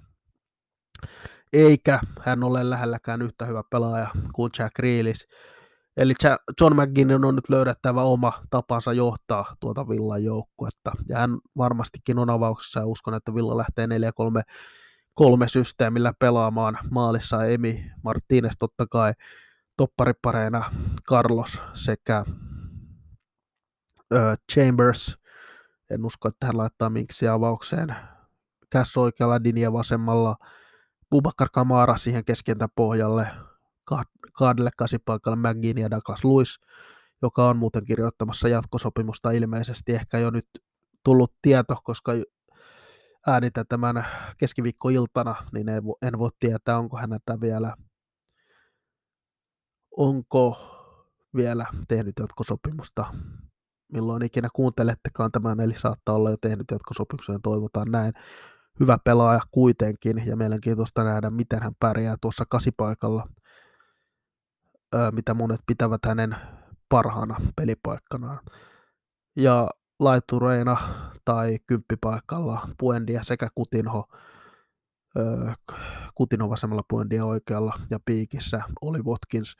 eikä 1.52 2.00
hän 2.20 2.44
ole 2.44 2.70
lähelläkään 2.70 3.22
yhtä 3.22 3.46
hyvä 3.46 3.62
pelaaja 3.70 4.08
kuin 4.32 4.50
Jack 4.58 4.78
Reelis. 4.78 5.28
Eli 5.96 6.14
John 6.60 6.76
McGinnon 6.76 7.24
on 7.24 7.34
nyt 7.34 7.48
löydettävä 7.48 8.02
oma 8.02 8.32
tapansa 8.50 8.92
johtaa 8.92 9.56
tuota 9.60 9.88
Villan 9.88 10.24
joukkuetta. 10.24 10.92
Ja 11.08 11.18
hän 11.18 11.38
varmastikin 11.56 12.18
on 12.18 12.30
avauksessa 12.30 12.80
ja 12.80 12.86
uskon, 12.86 13.14
että 13.14 13.34
Villa 13.34 13.56
lähtee 13.56 13.86
4-3 13.86 13.90
kolme 15.14 15.48
systeemillä 15.48 16.12
pelaamaan 16.18 16.78
maalissa 16.90 17.44
Emi 17.44 17.90
Martinez 18.02 18.52
totta 18.58 18.86
kai, 18.86 19.12
topparipareina 19.76 20.70
Carlos 21.08 21.62
sekä 21.74 22.24
ö, 24.14 24.36
Chambers. 24.52 25.18
En 25.90 26.06
usko, 26.06 26.28
että 26.28 26.46
hän 26.46 26.58
laittaa 26.58 26.90
minksi 26.90 27.28
avaukseen. 27.28 27.96
Käs 28.70 28.96
oikealla, 28.96 29.44
Dinia 29.44 29.72
vasemmalla, 29.72 30.36
Bubakar 31.10 31.48
Kamara 31.52 31.96
siihen 31.96 32.24
keskentä 32.24 32.68
pohjalle, 32.74 33.26
kahdelle 34.32 34.70
kasipaikalle 34.76 35.36
McGinn 35.36 35.78
ja 35.78 35.90
Douglas 35.90 36.24
Lewis, 36.24 36.60
joka 37.22 37.48
on 37.48 37.56
muuten 37.56 37.84
kirjoittamassa 37.84 38.48
jatkosopimusta 38.48 39.30
ilmeisesti 39.30 39.92
ehkä 39.92 40.18
jo 40.18 40.30
nyt 40.30 40.46
tullut 41.04 41.32
tieto, 41.42 41.76
koska 41.84 42.12
äänitä 43.26 43.64
tämän 43.64 44.06
keskiviikkoiltana, 44.38 45.34
niin 45.52 45.68
en, 45.68 45.84
vo, 45.84 45.96
en 46.02 46.18
voi 46.18 46.30
tietää, 46.38 46.78
onko 46.78 46.96
hänellä 46.96 47.40
vielä, 47.40 47.74
onko 49.96 50.56
vielä 51.36 51.66
tehnyt 51.88 52.14
jatkosopimusta. 52.20 53.06
Milloin 53.92 54.22
ikinä 54.22 54.48
kuuntelettekaan 54.52 55.32
tämän, 55.32 55.60
eli 55.60 55.74
saattaa 55.74 56.14
olla 56.14 56.30
jo 56.30 56.36
tehnyt 56.36 56.70
jatkosopimuksen, 56.70 57.42
toivotaan 57.42 57.90
näin. 57.90 58.12
Hyvä 58.80 58.98
pelaaja 59.04 59.40
kuitenkin, 59.50 60.22
ja 60.26 60.36
mielenkiintoista 60.36 61.04
nähdä, 61.04 61.30
miten 61.30 61.62
hän 61.62 61.72
pärjää 61.80 62.16
tuossa 62.20 62.44
kasipaikalla 62.48 63.26
mitä 65.12 65.34
monet 65.34 65.60
pitävät 65.66 66.00
hänen 66.06 66.36
parhaana 66.88 67.36
pelipaikkanaan. 67.56 68.40
Ja 69.36 69.70
laitureina 70.00 70.76
tai 71.24 71.58
kymppipaikalla 71.66 72.68
Puendia 72.78 73.22
sekä 73.22 73.48
Kutinho, 73.54 74.04
Kutinho 76.14 76.50
vasemmalla 76.50 76.82
Puendia 76.88 77.24
oikealla 77.24 77.78
ja 77.90 77.98
piikissä 78.04 78.62
oli 78.80 79.02
Watkins. 79.02 79.56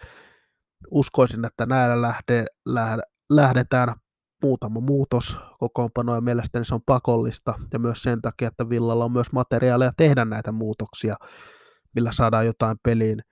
Uskoisin, 0.91 1.45
että 1.45 1.67
näillä 1.67 2.03
lähde, 2.03 2.47
lähde, 2.67 3.03
lähdetään 3.31 3.95
muutama 4.43 4.81
muutos 4.81 5.39
kokoonpanoa 5.59 6.15
ja 6.15 6.21
mielestäni 6.21 6.65
se 6.65 6.75
on 6.75 6.83
pakollista 6.87 7.55
ja 7.73 7.79
myös 7.79 8.03
sen 8.03 8.23
takia, 8.23 8.49
että 8.49 8.69
Villalla 8.69 9.05
on 9.05 9.13
myös 9.13 9.33
materiaalia 9.33 9.93
tehdä 9.97 10.25
näitä 10.25 10.53
muutoksia, 10.53 11.17
millä 11.95 12.13
saadaan 12.13 12.47
jotain 12.47 12.77
peliin 12.83 13.23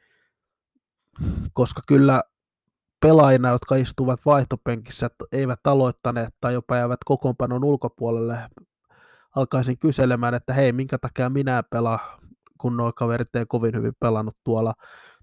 koska 1.52 1.82
kyllä 1.88 2.22
pelaajina, 3.00 3.48
jotka 3.48 3.76
istuvat 3.76 4.20
vaihtopenkissä, 4.26 5.10
eivät 5.32 5.66
aloittaneet 5.66 6.34
tai 6.40 6.52
jopa 6.54 6.76
jäävät 6.76 7.00
kokoonpanon 7.04 7.64
ulkopuolelle, 7.64 8.38
alkaisin 9.36 9.78
kyselemään, 9.78 10.34
että 10.34 10.52
hei, 10.52 10.72
minkä 10.72 10.98
takia 10.98 11.30
minä 11.30 11.62
pelaa, 11.70 12.18
kun 12.60 12.76
nuo 12.76 12.92
kaverit 12.92 13.36
ei 13.36 13.46
kovin 13.46 13.74
hyvin 13.76 13.94
pelannut 14.00 14.36
tuolla. 14.44 14.74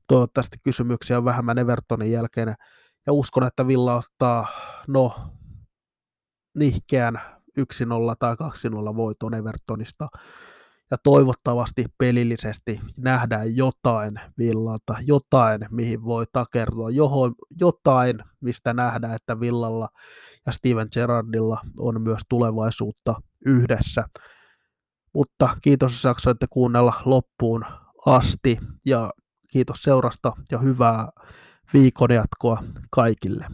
Toivottavasti 0.08 0.58
kysymyksiä 0.64 1.18
on 1.18 1.26
vähemmän 1.26 1.58
Evertonin 1.58 2.12
jälkeen. 2.12 2.56
Ja 3.06 3.14
uskon, 3.14 3.48
että 3.48 3.68
Villa 3.68 3.96
ottaa, 3.96 4.48
no, 4.88 5.14
nihkeän 6.56 7.22
1-0 7.60 7.64
tai 8.20 8.36
2-0 8.94 8.96
voiton 8.96 9.34
Evertonista 9.34 10.08
ja 10.92 10.98
toivottavasti 11.04 11.86
pelillisesti 11.98 12.80
nähdään 12.98 13.56
jotain 13.56 14.20
Villalta, 14.38 14.96
jotain, 15.02 15.62
mihin 15.72 16.04
voi 16.04 16.26
takertua, 16.34 16.90
johon, 16.90 17.36
jotain, 17.60 18.20
mistä 18.42 18.74
nähdään, 18.74 19.16
että 19.16 19.40
Villalla 19.40 19.90
ja 20.46 20.52
Steven 20.52 20.88
Gerrardilla 20.94 21.62
on 21.80 22.02
myös 22.02 22.22
tulevaisuutta 22.30 23.16
yhdessä. 23.46 24.04
Mutta 25.14 25.58
kiitos, 25.62 25.92
jos 25.92 26.04
jaksoitte 26.04 26.46
kuunnella 26.50 26.94
loppuun 27.06 27.66
asti 28.06 28.58
ja 28.86 29.12
kiitos 29.52 29.84
seurasta 29.84 30.34
ja 30.52 30.60
hyvää 30.60 31.10
viikon 31.74 32.12
jatkoa 32.12 32.64
kaikille. 32.92 33.46